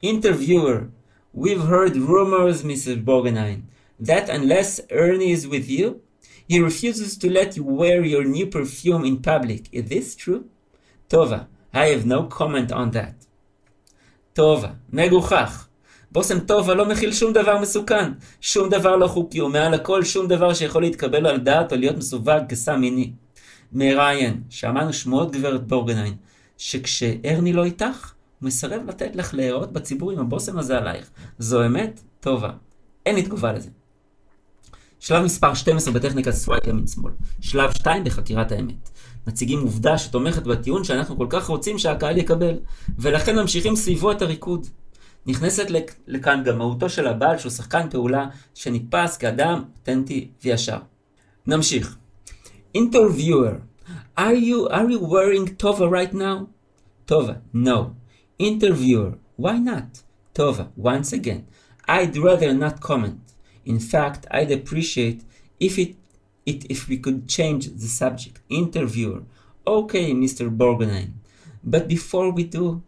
Interviewer, 0.00 0.88
we've 1.34 1.64
heard 1.64 1.96
rumors, 1.96 2.62
Mrs. 2.62 3.04
Borgenine, 3.04 3.64
that 4.00 4.30
unless 4.30 4.80
Ernie 4.90 5.32
is 5.32 5.46
with 5.46 5.68
you, 5.68 6.00
he 6.48 6.60
refuses 6.60 7.18
to 7.18 7.30
let 7.30 7.54
you 7.58 7.64
wear 7.64 8.02
your 8.02 8.24
new 8.24 8.46
perfume 8.46 9.04
in 9.04 9.20
public. 9.20 9.68
Is 9.70 9.90
this 9.90 10.16
true? 10.16 10.48
Tova, 11.10 11.46
I 11.74 11.88
have 11.88 12.06
no 12.06 12.24
comment 12.24 12.72
on 12.72 12.92
that. 12.92 13.26
טובה, 14.34 14.76
מגוחך, 14.90 15.66
בושם 16.16 16.40
טובה 16.40 16.74
לא 16.74 16.88
מכיל 16.88 17.12
שום 17.12 17.32
דבר 17.32 17.58
מסוכן, 17.58 18.12
שום 18.40 18.68
דבר 18.68 18.96
לא 18.96 19.06
חוקי, 19.06 19.40
ומעל 19.40 19.74
הכל 19.74 20.04
שום 20.04 20.28
דבר 20.28 20.54
שיכול 20.54 20.82
להתקבל 20.82 21.26
על 21.26 21.38
דעת 21.38 21.72
או 21.72 21.76
להיות 21.76 21.96
מסווג 21.96 22.46
כסם 22.48 22.80
מיני. 22.80 23.12
מראיין, 23.72 24.42
שמענו 24.48 24.92
שמועות 24.92 25.32
גברת 25.32 25.66
בורגנין, 25.66 26.14
שכשארני 26.58 27.52
לא 27.52 27.64
איתך, 27.64 28.12
הוא 28.40 28.46
מסרב 28.46 28.82
לתת 28.88 29.16
לך 29.16 29.34
להיראות 29.34 29.72
בציבור 29.72 30.10
עם 30.10 30.18
הבושם 30.18 30.58
הזה 30.58 30.78
עלייך. 30.78 31.10
זו 31.38 31.66
אמת? 31.66 32.00
טובה. 32.20 32.50
אין 33.06 33.14
לי 33.14 33.22
תגובה 33.22 33.52
לזה. 33.52 33.70
שלב 35.00 35.24
מספר 35.24 35.54
12 35.54 35.94
בטכניקת 35.94 36.30
swipe 36.30 36.66
ימין-שמאל. 36.66 37.12
שלב 37.40 37.72
2 37.72 38.04
בחקירת 38.04 38.52
האמת. 38.52 38.90
מציגים 39.26 39.60
עובדה 39.60 39.98
שתומכת 39.98 40.42
בטיעון 40.42 40.84
שאנחנו 40.84 41.16
כל 41.16 41.26
כך 41.30 41.46
רוצים 41.46 41.78
שהקהל 41.78 42.18
יקבל, 42.18 42.58
ולכן 42.98 43.38
ממשיכים 43.38 43.76
סביבו 43.76 44.12
את 44.12 44.22
הריקוד. 44.22 44.66
נכנסת 45.25 45.67
לכאן 46.07 46.43
גם 46.45 46.57
מהותו 46.57 46.89
של 46.89 47.07
הבעל 47.07 47.37
שהוא 47.37 47.51
שחקן 47.51 47.89
פעולה 47.89 48.29
שנתפס 48.53 49.17
כאדם 49.17 49.63
אותנטי 49.79 50.27
וישר. 50.43 50.79
נמשיך. 51.47 51.97
Interviewer, 52.77 53.55
are 54.17 54.35
you, 54.35 54.69
are 54.69 54.89
you 54.89 54.99
wearing 54.99 55.53
טובה 55.57 55.85
right 55.85 56.13
now? 56.13 56.45
טובה, 57.05 57.33
no. 57.53 57.93
Interviewer, 58.41 59.41
why 59.41 59.57
not? 59.65 60.01
טובה, 60.33 60.63
once 60.77 61.13
again, 61.13 61.43
I'd 61.87 62.17
rather 62.17 62.53
not 62.53 62.79
comment. 62.79 63.33
In 63.65 63.79
fact, 63.79 64.25
I'd 64.31 64.51
appreciate 64.51 65.23
if 65.59 65.77
it, 65.77 65.95
it 66.45 66.65
if 66.69 66.87
we 66.87 66.97
could 66.97 67.27
change 67.27 67.67
the 67.81 67.87
subject. 67.87 68.39
Interviewer, 68.49 69.21
okay, 69.67 70.13
Mr. 70.13 70.49
Borgenheim, 70.49 71.13
but 71.63 71.87
before 71.87 72.31
we 72.31 72.43
do, 72.43 72.81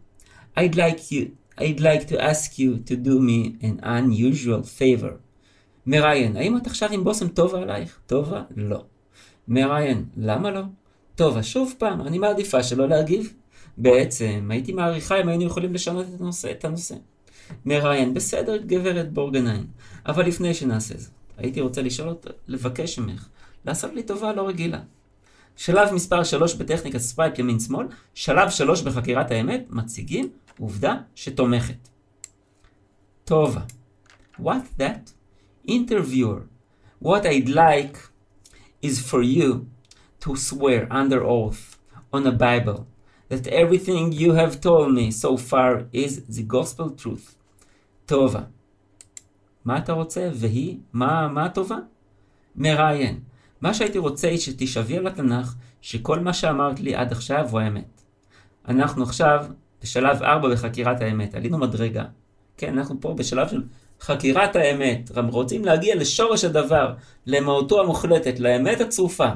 I'd 0.56 0.76
like 0.76 1.10
you 1.10 1.36
I'd 1.59 1.79
like 1.79 2.07
to 2.11 2.15
ask 2.17 2.57
you 2.57 2.89
to 2.89 2.95
do 2.95 3.19
me 3.19 3.63
an 3.63 3.83
unusual 3.83 4.63
favor. 4.79 5.11
מראיין, 5.85 6.37
האם 6.37 6.57
את 6.57 6.67
עכשיו 6.67 6.89
עם 6.91 7.03
בושם 7.03 7.27
טובה 7.27 7.61
עלייך? 7.61 7.99
טובה? 8.07 8.43
לא. 8.55 8.85
מראיין, 9.47 10.05
למה 10.17 10.51
לא? 10.51 10.61
טובה, 11.15 11.43
שוב 11.43 11.73
פעם, 11.77 12.01
אני 12.01 12.19
מעדיפה 12.19 12.63
שלא 12.63 12.87
להגיב. 12.87 13.33
בעצם, 13.77 14.47
הייתי 14.49 14.73
מעריכה 14.73 15.21
אם 15.21 15.27
היינו 15.27 15.43
יכולים 15.43 15.73
לשנות 15.73 16.05
את 16.15 16.21
הנושא. 16.21 16.51
את 16.51 16.65
הנושא. 16.65 16.95
מראיין, 17.65 18.13
בסדר, 18.13 18.57
גברת 18.57 19.13
בורגנהיים, 19.13 19.65
אבל 20.05 20.25
לפני 20.25 20.53
שנעשה 20.53 20.97
זאת, 20.97 21.11
הייתי 21.37 21.61
רוצה 21.61 21.81
לשאול 21.81 22.09
אותה, 22.09 22.29
לבקש 22.47 22.99
ממך, 22.99 23.27
לעשות 23.65 23.93
לי 23.93 24.03
טובה 24.03 24.33
לא 24.33 24.47
רגילה. 24.47 24.79
שלב 25.55 25.93
מספר 25.93 26.23
3 26.23 26.55
בטכניקת 26.55 26.99
swipe 26.99 27.39
ימין-שמאל, 27.39 27.87
שלב 28.13 28.49
3 28.49 28.81
בחקירת 28.81 29.31
האמת, 29.31 29.65
מציגים 29.69 30.29
עובדה 30.59 30.95
שתומכת. 31.15 31.89
טובה. 33.25 33.61
What's 34.41 34.79
that? 34.79 35.13
Interviewer. 35.67 36.41
What 37.03 37.25
I'd 37.25 37.49
like 37.49 37.97
is 38.81 38.99
for 39.11 39.21
you 39.21 39.65
to 40.21 40.35
swear 40.35 40.87
under 40.91 41.23
oath 41.23 41.77
on 42.13 42.25
a 42.27 42.31
Bible 42.31 42.79
that 43.29 43.47
everything 43.47 44.11
you 44.11 44.31
have 44.33 44.59
told 44.67 44.89
me 44.99 45.11
so 45.11 45.37
far 45.37 45.71
is 45.93 46.11
the 46.35 46.43
gospel 46.43 47.03
truth. 47.03 47.35
טובה. 48.05 48.41
מה 49.65 49.77
אתה 49.77 49.93
רוצה? 49.93 50.29
והיא? 50.33 50.77
מה, 50.93 51.27
מה 51.27 51.45
הטובה? 51.45 51.77
מראיין. 52.55 53.19
מה 53.61 53.73
שהייתי 53.73 53.97
רוצה 53.97 54.27
היא 54.29 54.37
שתשאבי 54.37 54.97
על 54.97 55.07
התנ"ך 55.07 55.55
שכל 55.81 56.19
מה 56.19 56.33
שאמרת 56.33 56.79
לי 56.79 56.95
עד 56.95 57.11
עכשיו 57.11 57.47
הוא 57.51 57.59
האמת. 57.59 58.01
אנחנו 58.67 59.03
עכשיו 59.03 59.45
בשלב 59.83 60.23
4 60.23 60.49
בחקירת 60.49 61.01
האמת, 61.01 61.35
עלינו 61.35 61.57
מדרגה. 61.57 62.03
כן, 62.57 62.77
אנחנו 62.77 63.01
פה 63.01 63.13
בשלב 63.13 63.47
של 63.47 63.63
חקירת 64.01 64.55
האמת, 64.55 65.11
רוצים 65.29 65.65
להגיע 65.65 65.95
לשורש 65.95 66.43
הדבר, 66.43 66.93
למהותו 67.25 67.81
המוחלטת, 67.81 68.39
לאמת 68.39 68.81
הצרופה. 68.81 69.29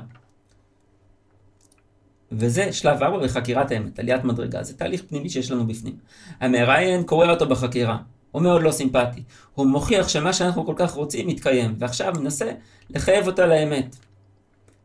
וזה 2.31 2.73
שלב 2.73 3.03
4 3.03 3.17
בחקירת 3.17 3.71
האמת, 3.71 3.99
עליית 3.99 4.23
מדרגה, 4.23 4.63
זה 4.63 4.77
תהליך 4.77 5.03
פנימי 5.07 5.29
שיש 5.29 5.51
לנו 5.51 5.67
בפנים. 5.67 5.95
המראיין 6.39 7.03
קורא 7.03 7.29
אותו 7.29 7.47
בחקירה, 7.47 7.97
הוא 8.31 8.41
מאוד 8.41 8.61
לא 8.61 8.71
סימפטי. 8.71 9.23
הוא 9.53 9.67
מוכיח 9.67 10.07
שמה 10.07 10.33
שאנחנו 10.33 10.65
כל 10.65 10.73
כך 10.75 10.91
רוצים 10.91 11.27
מתקיים, 11.27 11.75
ועכשיו 11.77 12.13
מנסה 12.19 12.51
לחייב 12.89 13.27
אותה 13.27 13.45
לאמת. 13.45 13.95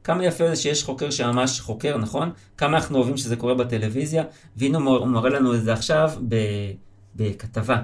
כמה 0.08 0.24
יפה 0.24 0.48
זה 0.48 0.56
שיש 0.56 0.84
חוקר 0.84 1.10
שממש 1.10 1.60
חוקר, 1.60 1.96
נכון? 1.96 2.30
כמה 2.56 2.78
אנחנו 2.78 2.98
אוהבים 2.98 3.16
שזה 3.16 3.36
קורה 3.36 3.54
בטלוויזיה, 3.54 4.24
והנה 4.56 4.78
הוא 4.78 5.06
מראה 5.06 5.30
לנו 5.30 5.54
את 5.54 5.62
זה 5.62 5.72
עכשיו 5.72 6.10
בכתבה. 7.16 7.76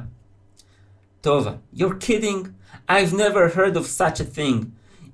טובה, 1.21 1.53
you're 1.77 2.01
kidding? 2.01 2.49
I've 2.89 3.13
never 3.13 3.57
heard 3.57 3.77
of 3.77 3.87
such 3.87 4.21
a 4.21 4.37
thing. 4.39 4.65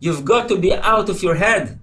You've 0.03 0.25
got 0.25 0.49
to 0.49 0.57
be 0.57 0.73
out 0.73 1.09
of 1.09 1.23
your 1.23 1.35
head. 1.35 1.79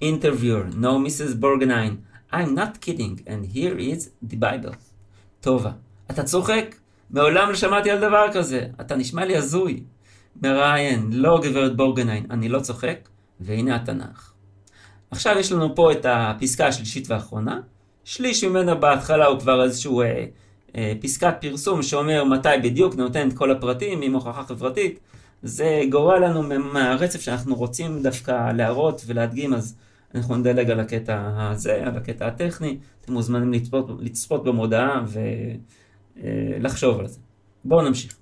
Interviewer, 0.00 0.64
no, 0.84 0.92
Mrs. 1.06 1.34
Borgenheim, 1.42 1.94
I'm 2.32 2.54
not 2.54 2.80
kidding, 2.80 3.14
and 3.26 3.46
here 3.54 3.76
is 3.78 4.08
the 4.30 4.36
Bible. 4.36 4.74
טובה, 5.40 5.70
אתה 6.10 6.22
צוחק? 6.22 6.74
מעולם 7.10 7.48
לא 7.48 7.54
שמעתי 7.54 7.90
על 7.90 8.00
דבר 8.00 8.26
כזה, 8.32 8.66
אתה 8.80 8.96
נשמע 8.96 9.24
לי 9.24 9.36
הזוי. 9.36 9.82
מראיין, 10.42 11.12
לא 11.12 11.40
גברת 11.42 11.76
בורגנהיים, 11.76 12.26
אני 12.30 12.48
לא 12.48 12.60
צוחק, 12.60 13.08
והנה 13.40 13.76
התנ"ך. 13.76 14.32
עכשיו 15.12 15.38
יש 15.38 15.52
לנו 15.52 15.74
פה 15.74 15.92
את 15.92 16.06
הפסקה 16.08 16.66
השלישית 16.66 17.10
והאחרונה. 17.10 17.60
שליש 18.04 18.44
ממנה 18.44 18.74
בהתחלה 18.74 19.26
הוא 19.26 19.40
כבר 19.40 19.64
איזשהו 19.64 20.02
אה, 20.02 20.24
אה, 20.76 20.92
פסקת 21.00 21.34
פרסום 21.40 21.82
שאומר 21.82 22.24
מתי 22.24 22.48
בדיוק 22.62 22.94
נותן 22.94 23.28
את 23.28 23.32
כל 23.32 23.50
הפרטים 23.50 24.02
עם 24.02 24.14
הוכחה 24.14 24.44
חברתית. 24.44 25.00
זה 25.42 25.80
גורע 25.90 26.18
לנו 26.18 26.42
מהרצף 26.42 27.20
שאנחנו 27.20 27.54
רוצים 27.54 28.02
דווקא 28.02 28.52
להראות 28.52 29.02
ולהדגים, 29.06 29.54
אז 29.54 29.76
אנחנו 30.14 30.36
נדלג 30.36 30.70
על 30.70 30.80
הקטע 30.80 31.30
הזה, 31.36 31.82
על 31.86 31.96
הקטע 31.96 32.26
הטכני. 32.26 32.78
אתם 33.00 33.12
מוזמנים 33.12 33.52
לצפות, 33.52 33.90
לצפות 34.00 34.44
במודעה 34.44 35.04
ולחשוב 36.16 36.94
אה, 36.94 37.00
על 37.00 37.08
זה. 37.08 37.18
בואו 37.64 37.82
נמשיך. 37.82 38.16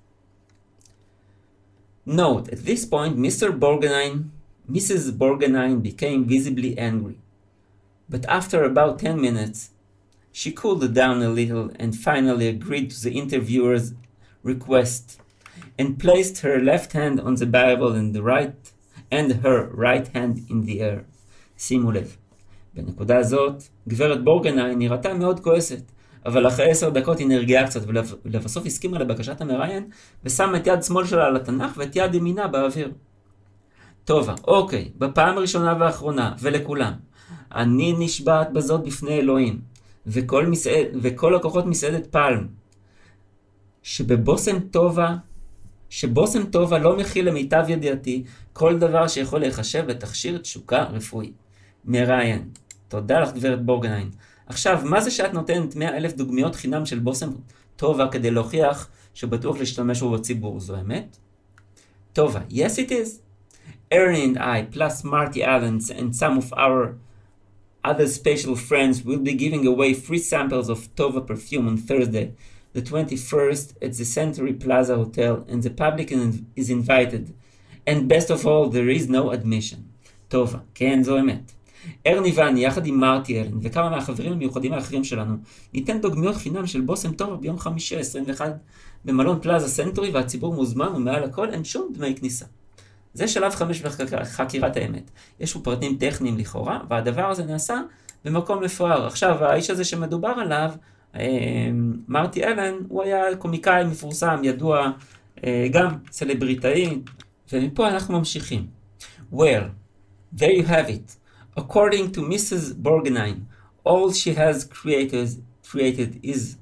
Note, 2.07 2.47
at 2.47 2.65
this 2.67 2.85
point, 2.85 3.15
Mr. 3.17 3.47
Borgenheim 3.61 4.40
Mrs. 4.75 5.03
Borgenheim 5.17 5.81
became 5.81 6.25
visibly 6.25 6.77
angry. 6.77 7.17
But 8.09 8.25
after 8.27 8.63
about 8.63 8.99
10 8.99 9.19
minutes, 9.19 9.71
she 10.31 10.51
cooled 10.51 10.93
down 10.93 11.21
a 11.21 11.29
little 11.29 11.71
and 11.77 11.95
finally 11.95 12.47
agreed 12.47 12.91
to 12.91 13.03
the 13.03 13.11
interviewer's 13.11 13.93
request 14.43 15.19
and 15.77 15.99
placed 15.99 16.39
her 16.39 16.59
left 16.59 16.93
hand 16.93 17.19
on 17.19 17.35
the 17.35 17.45
Bible 17.45 17.91
and 17.93 18.13
the 18.15 18.23
right 18.23 18.71
and 19.11 19.43
her 19.43 19.69
right 19.73 20.07
hand 20.15 20.41
in 20.49 20.65
the 20.65 20.79
air. 20.81 21.03
שימו 21.57 21.91
לב, 21.91 22.17
בנקודה 22.73 23.17
הזאת, 23.17 23.63
גברת 23.87 24.23
בורגנהיים 24.23 24.79
נראתה 24.79 25.13
מאוד 25.13 25.39
כועסת, 25.39 25.91
אבל 26.25 26.47
אחרי 26.47 26.71
עשר 26.71 26.89
דקות 26.89 27.19
היא 27.19 27.27
נרגעה 27.27 27.67
קצת, 27.67 27.81
ולבסוף 28.25 28.65
הסכימה 28.65 28.99
לבקשת 28.99 29.41
המראיין, 29.41 29.89
ושמה 30.23 30.57
את 30.57 30.67
יד 30.67 30.83
שמאל 30.83 31.05
שלה 31.05 31.25
על 31.25 31.35
התנ"ך 31.35 31.77
ואת 31.77 31.95
יד 31.95 32.15
ימינה 32.15 32.47
באוויר. 32.47 32.91
טובה, 34.05 34.35
אוקיי, 34.43 34.91
בפעם 34.97 35.37
הראשונה 35.37 35.75
והאחרונה, 35.79 36.33
ולכולם. 36.39 36.93
אני 37.55 37.93
נשבעת 37.99 38.53
בזאת 38.53 38.83
בפני 38.83 39.19
אלוהים, 39.19 39.61
וכל, 40.07 40.45
מסעד, 40.45 40.87
וכל 41.01 41.33
לקוחות 41.35 41.65
מסעדת 41.65 42.07
פלם, 42.07 42.47
שבבושם 43.83 44.59
טובה, 44.59 45.15
שבושם 45.89 46.45
טובה 46.45 46.77
לא 46.77 46.97
מכיל 46.97 47.27
למיטב 47.27 47.65
ידיעתי 47.69 48.23
כל 48.53 48.79
דבר 48.79 49.07
שיכול 49.07 49.39
להיחשב 49.39 49.83
לתכשיר 49.87 50.37
תשוקה 50.37 50.83
רפואי. 50.83 51.31
מראיין. 51.85 52.49
תודה 52.87 53.19
לך 53.19 53.33
גברת 53.33 53.65
בורגנהיים. 53.65 54.11
עכשיו, 54.45 54.81
מה 54.83 55.01
זה 55.01 55.11
שאת 55.11 55.33
נותנת 55.33 55.75
100 55.75 55.97
אלף 55.97 56.13
דוגמיות 56.13 56.55
חינם 56.55 56.85
של 56.85 56.99
בושם 56.99 57.29
טובה 57.75 58.07
כדי 58.07 58.31
להוכיח 58.31 58.89
שבטוח 59.13 59.57
להשתמש 59.57 60.01
בו 60.01 60.11
בציבור? 60.11 60.59
זו 60.59 60.79
אמת? 60.79 61.17
טובה, 62.13 62.39
yes 62.49 62.75
it 62.87 62.89
is. 62.89 63.30
Erin 63.91 64.21
and 64.21 64.39
I, 64.39 64.63
plus 64.63 65.03
Marty 65.03 65.43
Allens 65.43 65.89
and 65.89 66.15
some 66.15 66.37
of 66.37 66.53
our 66.55 66.95
other 67.83 68.07
special 68.07 68.55
friends, 68.55 69.03
will 69.03 69.19
be 69.19 69.33
giving 69.33 69.67
away 69.67 69.93
free 69.93 70.19
samples 70.19 70.69
of 70.69 70.93
Tova 70.95 71.25
perfume 71.25 71.67
on 71.67 71.77
Thursday, 71.77 72.33
the 72.73 72.81
21st, 72.81 73.73
at 73.81 73.93
the 73.93 74.05
Century 74.05 74.53
Plaza 74.53 74.95
Hotel, 74.95 75.45
and 75.49 75.61
the 75.61 75.69
public 75.69 76.11
is 76.55 76.69
invited. 76.69 77.33
And 77.85 78.07
best 78.07 78.29
of 78.29 78.45
all, 78.47 78.69
there 78.69 78.89
is 78.89 79.09
no 79.09 79.31
admission. 79.31 79.91
טובה, 80.27 80.57
כן, 80.75 81.03
זו 81.03 81.19
אמת. 81.19 81.51
ארני 82.07 82.31
ואני, 82.35 82.65
יחד 82.65 82.85
עם 82.85 82.99
מרטי 82.99 83.41
אלן 83.41 83.57
וכמה 83.61 83.89
מהחברים 83.89 84.31
המיוחדים 84.31 84.73
האחרים 84.73 85.03
שלנו, 85.03 85.35
ניתן 85.73 86.01
דוגמיות 86.01 86.35
חינם 86.35 86.67
של 86.67 86.81
בושם 86.81 87.13
טובה 87.13 87.35
ביום 87.35 87.59
חמישי 87.59 87.97
ה-21 87.97 88.41
במלון 89.05 89.39
פלאזה 89.41 89.67
סנטורי, 89.67 90.11
והציבור 90.11 90.53
מוזמן, 90.53 90.91
ומעל 90.95 91.23
הכל 91.23 91.49
אין 91.49 91.63
שום 91.63 91.93
דמי 91.93 92.15
כניסה. 92.15 92.45
זה 93.13 93.27
שלב 93.27 93.55
חמש 93.55 93.81
בחקירת 93.81 94.77
האמת. 94.77 95.11
יש 95.39 95.53
פה 95.53 95.59
פרטים 95.63 95.97
טכניים 95.97 96.37
לכאורה, 96.37 96.79
והדבר 96.89 97.29
הזה 97.29 97.43
נעשה 97.45 97.81
במקום 98.25 98.63
מפואר. 98.63 99.07
עכשיו, 99.07 99.43
האיש 99.43 99.69
הזה 99.69 99.83
שמדובר 99.83 100.33
עליו, 100.37 100.71
אה, 101.15 101.69
מרטי 102.07 102.43
אלן, 102.43 102.73
הוא 102.87 103.03
היה 103.03 103.35
קומיקאי 103.35 103.83
מפורסם, 103.83 104.39
ידוע, 104.43 104.91
אה, 105.43 105.67
גם 105.71 105.89
סלבריטאי, 106.11 106.99
ומפה 107.53 107.87
אנחנו 107.87 108.17
ממשיכים. 108.17 108.67
Well, 109.33 109.63
there 110.35 110.53
you 110.59 110.63
have 110.63 110.89
it. 110.89 111.15
According 111.55 112.11
to 112.15 112.21
Mrs. 112.21 112.73
Borgenheim, 112.73 113.47
all 113.83 114.11
she 114.13 114.33
has 114.33 114.63
created, 114.63 115.27
created 115.69 116.19
is 116.23 116.55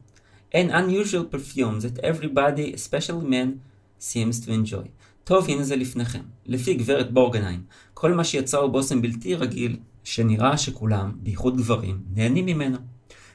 an 0.54 0.72
unusual 0.72 1.26
perfume 1.26 1.80
that 1.82 2.00
everybody, 2.00 2.74
especially 2.74 3.26
men, 3.26 3.62
seems 3.97 4.39
to 4.39 4.52
enjoy. 4.52 4.88
טוב, 5.30 5.46
הנה 5.50 5.64
זה 5.64 5.76
לפניכם. 5.76 6.20
לפי 6.46 6.74
גברת 6.74 7.14
בורגנהיים, 7.14 7.64
כל 7.94 8.14
מה 8.14 8.24
שיצא 8.24 8.58
הוא 8.58 8.72
בושם 8.72 9.02
בלתי 9.02 9.36
רגיל, 9.36 9.78
שנראה 10.04 10.58
שכולם, 10.58 11.12
בייחוד 11.16 11.58
גברים, 11.58 12.02
נהנים 12.14 12.46
ממנו. 12.46 12.78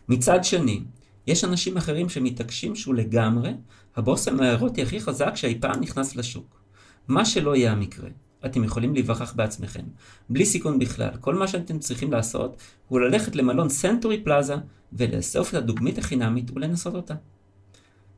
מצד 0.09 0.45
שני, 0.45 0.81
יש 1.27 1.45
אנשים 1.45 1.77
אחרים 1.77 2.09
שמתעקשים 2.09 2.77
שהוא 2.77 2.95
לגמרי 2.95 3.51
הבושם 3.97 4.41
האירוטי 4.41 4.83
הכי 4.83 5.01
חזק 5.01 5.37
שאי 5.37 5.59
פעם 5.61 5.81
נכנס 5.81 6.17
לשוק. 6.17 6.61
מה 7.09 7.25
שלא 7.25 7.57
יהיה 7.57 7.73
המקרה, 7.73 8.09
אתם 8.47 8.65
יכולים 8.65 8.95
להיווכח 8.95 9.33
בעצמכם, 9.33 9.85
בלי 10.29 10.47
סיכון 10.47 10.79
בכלל. 10.79 11.17
כל 11.21 11.35
מה 11.35 11.49
שאתם 11.49 11.79
צריכים 11.79 12.13
לעשות 12.13 12.57
הוא 12.89 13.01
ללכת 13.01 13.37
למלון 13.37 13.69
סנטורי 13.69 14.25
פלאזה 14.25 14.55
ולאסוף 14.93 15.49
את 15.49 15.55
הדוגמית 15.55 15.99
החינמית 15.99 16.51
ולנסות 16.55 16.95
אותה. 16.95 17.15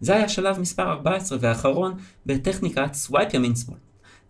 זה 0.01 0.17
היה 0.17 0.29
שלב 0.29 0.59
מספר 0.59 0.91
14 0.91 1.39
והאחרון 1.41 1.95
בטכניקת 2.27 2.95
swipe 2.95 3.35
ימין 3.35 3.57
שמאל. 3.57 3.79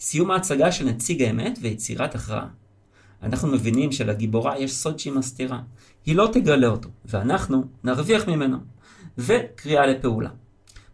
סיום 0.01 0.31
ההצגה 0.31 0.73
של 0.73 0.85
נציג 0.85 1.23
האמת 1.23 1.59
ויצירת 1.62 2.14
הכרעה. 2.14 2.49
אנחנו 3.23 3.49
מבינים 3.49 3.93
שלגיבורה 3.93 4.59
יש 4.59 4.75
סוד 4.75 4.99
שהיא 4.99 5.12
מסתירה. 5.12 5.61
היא 6.07 6.17
לא 6.17 6.29
תגלה 6.33 6.67
אותו, 6.67 6.89
ואנחנו 7.05 7.64
נרוויח 7.85 8.29
ממנו. 8.29 8.59
וקריאה 9.19 9.87
לפעולה. 9.87 10.31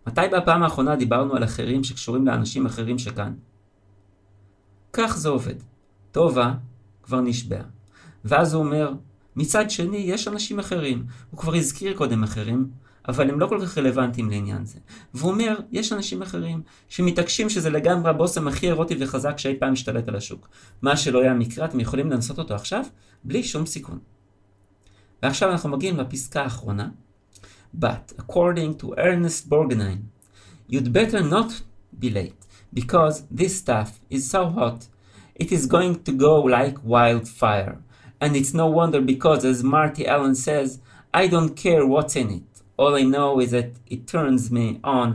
מתי 0.07 0.21
בפעם 0.33 0.63
האחרונה 0.63 0.97
דיברנו 0.97 1.37
על 1.37 1.45
אחרים 1.45 1.85
שקשורים 1.85 2.27
לאנשים 2.27 2.67
אחרים 2.67 2.99
שכאן? 2.99 3.35
כך 4.93 5.17
זה 5.17 5.29
עובד. 5.29 5.55
טובה 6.13 6.55
כבר 7.03 7.21
נשבע. 7.21 7.63
ואז 8.25 8.55
הוא 8.55 8.65
אומר, 8.65 8.93
מצד 9.37 9.71
שני, 9.71 9.97
יש 9.97 10.29
אנשים 10.29 10.59
אחרים. 10.59 11.07
הוא 11.31 11.41
כבר 11.41 11.55
הזכיר 11.55 11.97
קודם 11.97 12.23
אחרים, 12.23 12.71
אבל 13.09 13.31
הם 13.31 13.41
לא 13.41 13.47
כל 13.47 13.59
כך 13.63 13.79
רלוונטיים 13.79 14.31
לעניין 14.31 14.65
זה. 14.65 14.79
והוא 15.15 15.31
אומר, 15.31 15.61
יש 15.73 15.93
אנשים 15.93 16.23
אחרים 16.23 16.63
שמתעקשים 16.89 17.51
שזה 17.51 17.71
לגמרי 17.71 18.11
הבושם 18.11 18.49
הכי 18.49 18.67
אירוטי 18.67 18.95
וחזק 18.99 19.39
שאי 19.39 19.57
פעם 19.59 19.73
השתלט 19.73 20.09
על 20.09 20.17
השוק. 20.17 20.49
מה 20.83 20.97
שלא 20.97 21.23
היה 21.23 21.35
מקרה, 21.35 21.65
אתם 21.65 21.81
יכולים 21.81 22.11
לנסות 22.11 22.39
אותו 22.39 22.55
עכשיו, 22.55 22.85
בלי 23.25 23.43
שום 23.43 23.67
סיכון. 23.67 23.99
ועכשיו 25.23 25.51
אנחנו 25.51 25.69
מגיעים 25.69 25.97
לפסקה 25.97 26.43
האחרונה. 26.43 26.89
But 27.81 28.13
according 28.19 28.83
to 28.83 28.87
Ernest 28.99 29.49
Borgnine, 29.49 30.03
you'd 30.71 30.93
better 30.93 31.23
not 31.23 31.63
be 31.99 32.11
late, 32.11 32.43
because 32.75 33.23
this 33.31 33.57
stuff 33.57 34.01
is 34.11 34.31
so 34.31 34.43
hot, 34.59 34.89
it 35.41 35.51
is 35.53 35.67
going 35.67 35.95
to 36.07 36.13
go 36.13 36.35
like 36.43 36.77
wildfire. 36.85 37.79
And 38.21 38.37
it's 38.37 38.55
no 38.55 38.67
wonder 38.67 39.01
because, 39.01 39.45
as 39.45 39.65
Marty 39.65 40.07
Allen 40.07 40.37
says, 40.49 40.69
I 41.23 41.27
don't 41.35 41.55
care 41.65 41.85
what's 41.87 42.15
in 42.23 42.31
it. 42.39 42.52
All 42.79 42.95
I 42.95 43.05
know 43.05 43.41
is 43.41 43.51
that 43.51 43.71
it 43.95 44.07
turns 44.07 44.51
me 44.51 44.81
on 44.85 45.09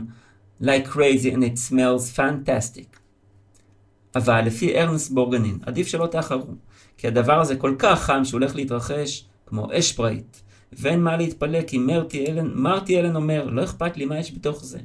like 0.60 0.86
crazy 0.94 1.30
and 1.30 1.44
it 1.44 1.58
smells 1.58 2.10
fantastic. 2.16 2.98
אבל 4.14 4.40
לפי 4.40 4.80
ארנסט 4.80 5.10
בורגנין, 5.10 5.58
עדיף 5.66 5.86
שלא 5.86 6.06
תאחרו, 6.06 6.54
כי 6.98 7.06
הדבר 7.06 7.40
הזה 7.40 7.56
כל 7.56 7.74
כך 7.78 8.02
חם 8.02 8.24
שהוא 8.24 8.40
הולך 8.40 8.56
להתרחש 8.56 9.24
כמו 9.46 9.68
אש 9.72 9.92
פראית. 9.92 10.42
ואין 10.72 11.02
מה 11.02 11.16
להתפלא 11.16 11.62
כי 11.62 11.78
מרטי 11.78 12.26
אלן, 12.26 12.50
מרטי 12.54 13.00
אלן 13.00 13.16
אומר, 13.16 13.44
לא 13.44 13.64
אכפת 13.64 13.96
לי 13.96 14.04
מה 14.04 14.18
יש 14.18 14.34
בתוך 14.34 14.64
זה. 14.64 14.78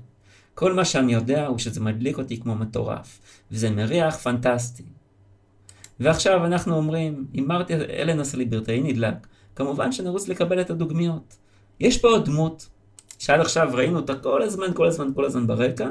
כל 0.55 0.73
מה 0.73 0.85
שאני 0.85 1.13
יודע 1.13 1.47
הוא 1.47 1.57
שזה 1.57 1.81
מדליק 1.81 2.17
אותי 2.17 2.41
כמו 2.41 2.55
מטורף, 2.55 3.19
וזה 3.51 3.69
מריח 3.69 4.17
פנטסטי. 4.17 4.83
ועכשיו 5.99 6.45
אנחנו 6.45 6.75
אומרים, 6.75 7.25
אם 7.39 7.45
מרטי 7.47 7.73
אלן 7.75 8.19
הסליברטאי 8.19 8.81
נדלק, 8.81 9.27
כמובן 9.55 9.91
שנרוץ 9.91 10.27
לקבל 10.27 10.61
את 10.61 10.69
הדוגמיות. 10.69 11.35
יש 11.79 11.97
פה 11.97 12.07
עוד 12.07 12.25
דמות, 12.25 12.67
שעד 13.19 13.39
עכשיו 13.39 13.69
ראינו 13.73 13.99
אותה 13.99 14.15
כל 14.15 14.41
הזמן, 14.41 14.73
כל 14.73 14.87
הזמן, 14.87 15.07
כל 15.15 15.25
הזמן 15.25 15.47
ברקע, 15.47 15.89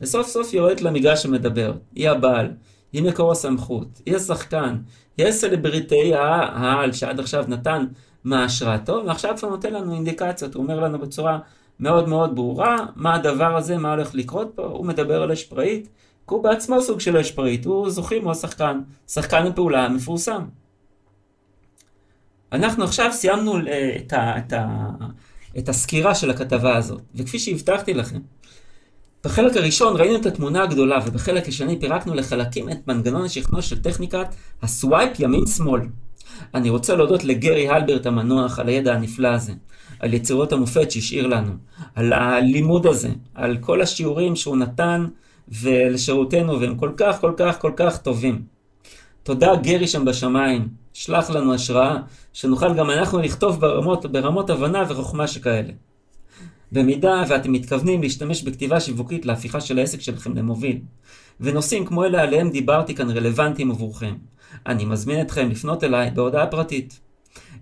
וסוף 0.00 0.26
סוף 0.26 0.48
היא 0.52 0.60
יורדת 0.60 0.80
למגרש 0.80 1.22
שמדבר. 1.22 1.72
היא 1.94 2.10
הבעל, 2.10 2.50
היא 2.92 3.02
מקור 3.02 3.32
הסמכות, 3.32 3.88
היא 4.06 4.16
השחקן, 4.16 4.76
היא 5.18 5.26
הסלבריטאי 5.26 6.14
העל 6.14 6.92
שעד 6.92 7.20
עכשיו 7.20 7.44
נתן 7.48 7.86
מהשראתו, 8.24 9.02
ועכשיו 9.06 9.34
כבר 9.36 9.48
נותן 9.48 9.72
לנו 9.72 9.94
אינדיקציות, 9.94 10.54
הוא 10.54 10.62
אומר 10.62 10.80
לנו 10.80 10.98
בצורה 10.98 11.38
מאוד 11.80 12.08
מאוד 12.08 12.34
ברורה 12.34 12.76
מה 12.96 13.14
הדבר 13.14 13.56
הזה, 13.56 13.78
מה 13.78 13.90
הולך 13.90 14.14
לקרות 14.14 14.52
פה, 14.54 14.62
הוא 14.62 14.86
מדבר 14.86 15.22
על 15.22 15.32
אש 15.32 15.44
פראית, 15.44 15.88
כי 16.28 16.34
הוא 16.34 16.42
בעצמו 16.42 16.82
סוג 16.82 17.00
של 17.00 17.16
אש 17.16 17.30
פראית, 17.30 17.64
הוא 17.64 17.90
זוכים, 17.90 18.24
הוא 18.24 18.32
השחקן, 18.32 18.80
שחקן 19.08 19.46
הפעולה 19.46 19.84
המפורסם. 19.84 20.42
אנחנו 22.54 22.84
עכשיו 22.84 23.12
סיימנו 23.12 23.56
אה, 23.66 23.96
את, 23.96 24.12
ה, 24.12 24.38
את, 24.38 24.52
ה, 24.52 24.66
את 25.58 25.68
הסקירה 25.68 26.14
של 26.14 26.30
הכתבה 26.30 26.76
הזאת, 26.76 27.02
וכפי 27.14 27.38
שהבטחתי 27.38 27.94
לכם, 27.94 28.18
בחלק 29.24 29.56
הראשון 29.56 29.96
ראינו 29.96 30.16
את 30.16 30.26
התמונה 30.26 30.62
הגדולה, 30.62 30.98
ובחלק 31.06 31.48
השני 31.48 31.80
פירקנו 31.80 32.14
לחלקים 32.14 32.70
את 32.70 32.88
מנגנון 32.88 33.24
השכנוע 33.24 33.62
של 33.62 33.82
טכניקת 33.82 34.26
הסווייפ 34.62 35.20
ימין-שמאל. 35.20 35.80
אני 36.54 36.70
רוצה 36.70 36.96
להודות 36.96 37.24
לגרי 37.24 37.68
הלברט 37.68 38.06
המנוח 38.06 38.58
על 38.58 38.68
הידע 38.68 38.94
הנפלא 38.94 39.28
הזה, 39.28 39.52
על 39.98 40.14
יצירות 40.14 40.52
המופת 40.52 40.90
שהשאיר 40.90 41.26
לנו, 41.26 41.52
על 41.94 42.12
הלימוד 42.12 42.86
הזה, 42.86 43.08
על 43.34 43.56
כל 43.60 43.82
השיעורים 43.82 44.36
שהוא 44.36 44.56
נתן 44.56 45.06
ולשירותנו, 45.48 46.60
והם 46.60 46.76
כל 46.76 46.90
כך, 46.96 47.20
כל 47.20 47.32
כך, 47.36 47.60
כל 47.60 47.72
כך 47.76 47.98
טובים. 47.98 48.53
תודה 49.24 49.56
גרי 49.56 49.88
שם 49.88 50.04
בשמיים, 50.04 50.68
שלח 50.92 51.30
לנו 51.30 51.54
השראה, 51.54 51.96
שנוכל 52.32 52.74
גם 52.74 52.90
אנחנו 52.90 53.18
לכתוב 53.18 53.60
ברמות, 53.60 54.06
ברמות 54.06 54.50
הבנה 54.50 54.84
וחוכמה 54.88 55.26
שכאלה. 55.26 55.72
במידה 56.72 57.22
ואתם 57.28 57.52
מתכוונים 57.52 58.02
להשתמש 58.02 58.42
בכתיבה 58.42 58.80
שיווקית 58.80 59.26
להפיכה 59.26 59.60
של 59.60 59.78
העסק 59.78 60.00
שלכם 60.00 60.36
למוביל, 60.36 60.78
ונושאים 61.40 61.86
כמו 61.86 62.04
אלה 62.04 62.22
עליהם 62.22 62.50
דיברתי 62.50 62.94
כאן 62.94 63.10
רלוונטיים 63.10 63.70
עבורכם, 63.70 64.14
אני 64.66 64.84
מזמין 64.84 65.20
אתכם 65.20 65.50
לפנות 65.50 65.84
אליי 65.84 66.10
בהודעה 66.10 66.46
פרטית. 66.46 67.00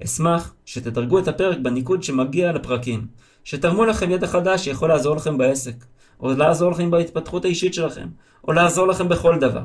אשמח 0.05 0.55
שתדרגו 0.65 1.19
את 1.19 1.29
הפרק 1.29 1.59
בניקוד 1.59 2.03
שמגיע 2.03 2.53
לפרקים, 2.53 3.07
שתרמו 3.45 3.85
לכם 3.85 4.11
ידע 4.11 4.27
חדש 4.27 4.65
שיכול 4.65 4.89
לעזור 4.89 5.17
לכם 5.17 5.39
בעסק, 5.39 5.85
או 6.21 6.33
לעזור 6.33 6.71
לכם 6.71 6.91
בהתפתחות 6.91 7.45
האישית 7.45 7.75
שלכם, 7.75 8.09
או 8.49 8.53
לעזור 8.53 8.87
לכם 8.87 9.09
בכל 9.09 9.39
דבר. 9.39 9.63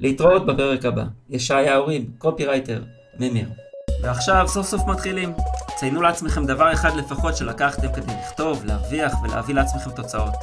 להתראות 0.00 0.46
בפרק 0.46 0.84
הבא. 0.84 1.04
ישעיהו 1.28 1.76
ריב, 1.76 2.04
קופירייטר, 2.18 2.82
ממיר. 3.18 3.48
ועכשיו 4.02 4.48
סוף 4.48 4.66
סוף 4.66 4.86
מתחילים. 4.86 5.32
ציינו 5.76 6.02
לעצמכם 6.02 6.46
דבר 6.46 6.72
אחד 6.72 6.96
לפחות 6.96 7.36
שלקחתם 7.36 7.92
כדי 7.92 8.12
לכתוב, 8.20 8.64
להרוויח 8.64 9.14
ולהביא 9.22 9.54
לעצמכם 9.54 9.90
תוצאות. 9.90 10.34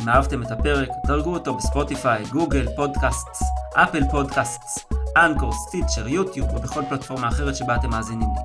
אם 0.00 0.08
אהבתם 0.08 0.42
את 0.42 0.50
הפרק, 0.50 0.88
דרגו 1.06 1.34
אותו 1.34 1.54
בספוטיפיי, 1.54 2.24
Google, 2.24 2.66
Podcasts, 2.76 3.42
Apple 3.74 4.02
Podcasts, 4.10 4.78
אנקור, 5.16 5.52
סטיצ'ר, 5.52 6.08
יוטיוב 6.08 6.54
ובכל 6.54 6.82
פלטפורמה 6.88 7.28
אחרת 7.28 7.56
שבה 7.56 7.76
אתם 7.76 7.90
מאזינים 7.90 8.28
לי. 8.34 8.40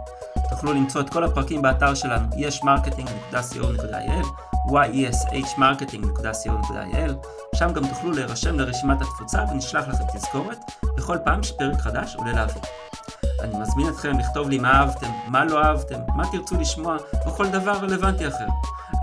תוכלו 0.49 0.74
למצוא 0.74 1.02
את 1.02 1.10
כל 1.10 1.24
הפרקים 1.24 1.62
באתר 1.62 1.93
שלנו 1.93 2.28
ישמרקטינג.co.il 2.38 4.51
yeshmarketing.co.il 4.68 7.12
שם 7.55 7.74
גם 7.74 7.88
תוכלו 7.88 8.12
להירשם 8.12 8.59
לרשימת 8.59 9.01
התפוצה 9.01 9.43
ונשלח 9.51 9.88
לכם 9.88 10.03
תזכורת 10.14 10.57
בכל 10.97 11.18
פעם 11.24 11.43
שפרק 11.43 11.80
חדש 11.80 12.16
עולה 12.16 12.34
לאוויר. 12.34 12.64
אני 13.41 13.59
מזמין 13.59 13.89
אתכם 13.89 14.20
לכתוב 14.20 14.49
לי 14.49 14.59
מה 14.59 14.72
אהבתם, 14.72 15.12
מה 15.28 15.45
לא 15.45 15.64
אהבתם, 15.64 15.99
מה 16.16 16.24
תרצו 16.32 16.59
לשמוע, 16.59 16.97
או 17.26 17.32
כל 17.32 17.47
דבר 17.47 17.72
רלוונטי 17.72 18.28
אחר. 18.28 18.47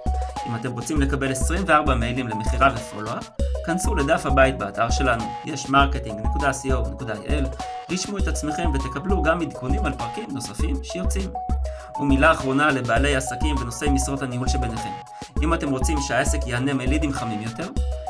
אם 0.47 0.57
אתם 0.57 0.73
רוצים 0.73 1.01
לקבל 1.01 1.33
24 1.33 1.95
מיילים 1.95 2.29
למכירה 2.29 2.71
ופולו-אפ, 2.75 3.31
כנסו 3.67 3.95
לדף 3.95 4.27
הבית 4.27 4.59
באתר 4.59 4.91
שלנו, 4.91 5.25
יש 5.45 5.67
marketing.co.il, 5.67 7.63
רשמו 7.91 8.19
את 8.19 8.29
עצמכם 8.29 8.71
ותקבלו 8.75 9.23
גם 9.23 9.43
עדכונים 9.43 9.87
על 9.87 9.93
פרקים 9.93 10.27
נוספים 10.31 10.77
שיוצאים. 10.83 11.31
ומילה 12.01 12.33
אחרונה 12.33 12.71
לבעלי 12.71 13.17
עסקים 13.17 13.57
ונושאי 13.57 13.91
משרות 13.91 14.23
הניהול 14.23 14.49
שביניכם. 14.49 14.91
אם 15.43 15.55
אתם 15.55 15.71
רוצים 15.71 15.99
שהעסק 16.01 16.47
ייהנה 16.47 16.75
מלידים 16.75 17.13
חמים 17.13 17.43
יותר, 17.43 17.69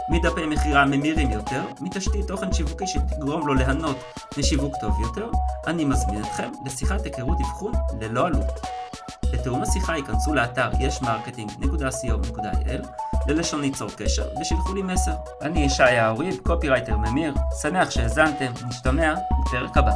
מדפי 0.08 0.46
מכירה 0.46 0.84
ממירים 0.84 1.30
יותר, 1.30 1.62
מתשתית 1.80 2.28
תוכן 2.28 2.52
שיווקי 2.52 2.86
שתגרום 2.86 3.46
לו 3.46 3.54
ליהנות 3.54 3.96
משיווק 4.38 4.74
טוב 4.80 5.00
יותר, 5.00 5.30
אני 5.66 5.84
מזמין 5.84 6.24
אתכם 6.24 6.48
לשיחת 6.66 7.04
היכרות 7.04 7.38
אבחון 7.40 7.72
ללא 8.00 8.26
עלות. 8.26 8.60
לתיאום 9.32 9.62
השיחה 9.62 9.96
היכנסו 9.96 10.34
לאתר 10.34 10.70
ישמרקטינג.co.il 10.80 12.86
ללשונית 13.26 13.60
צור 13.60 13.90
קשר 13.96 14.28
ושלחו 14.40 14.74
לי 14.74 14.82
מסר. 14.82 15.14
אני 15.42 15.64
ישעיהו 15.64 16.10
ריב, 16.10 16.36
קופירייטר 16.46 16.96
ממיר, 16.96 17.34
שמח 17.62 17.90
שהאזנתם, 17.90 18.52
נשתמע 18.68 19.14
בפרק 19.40 19.76
הבא. 19.76 19.92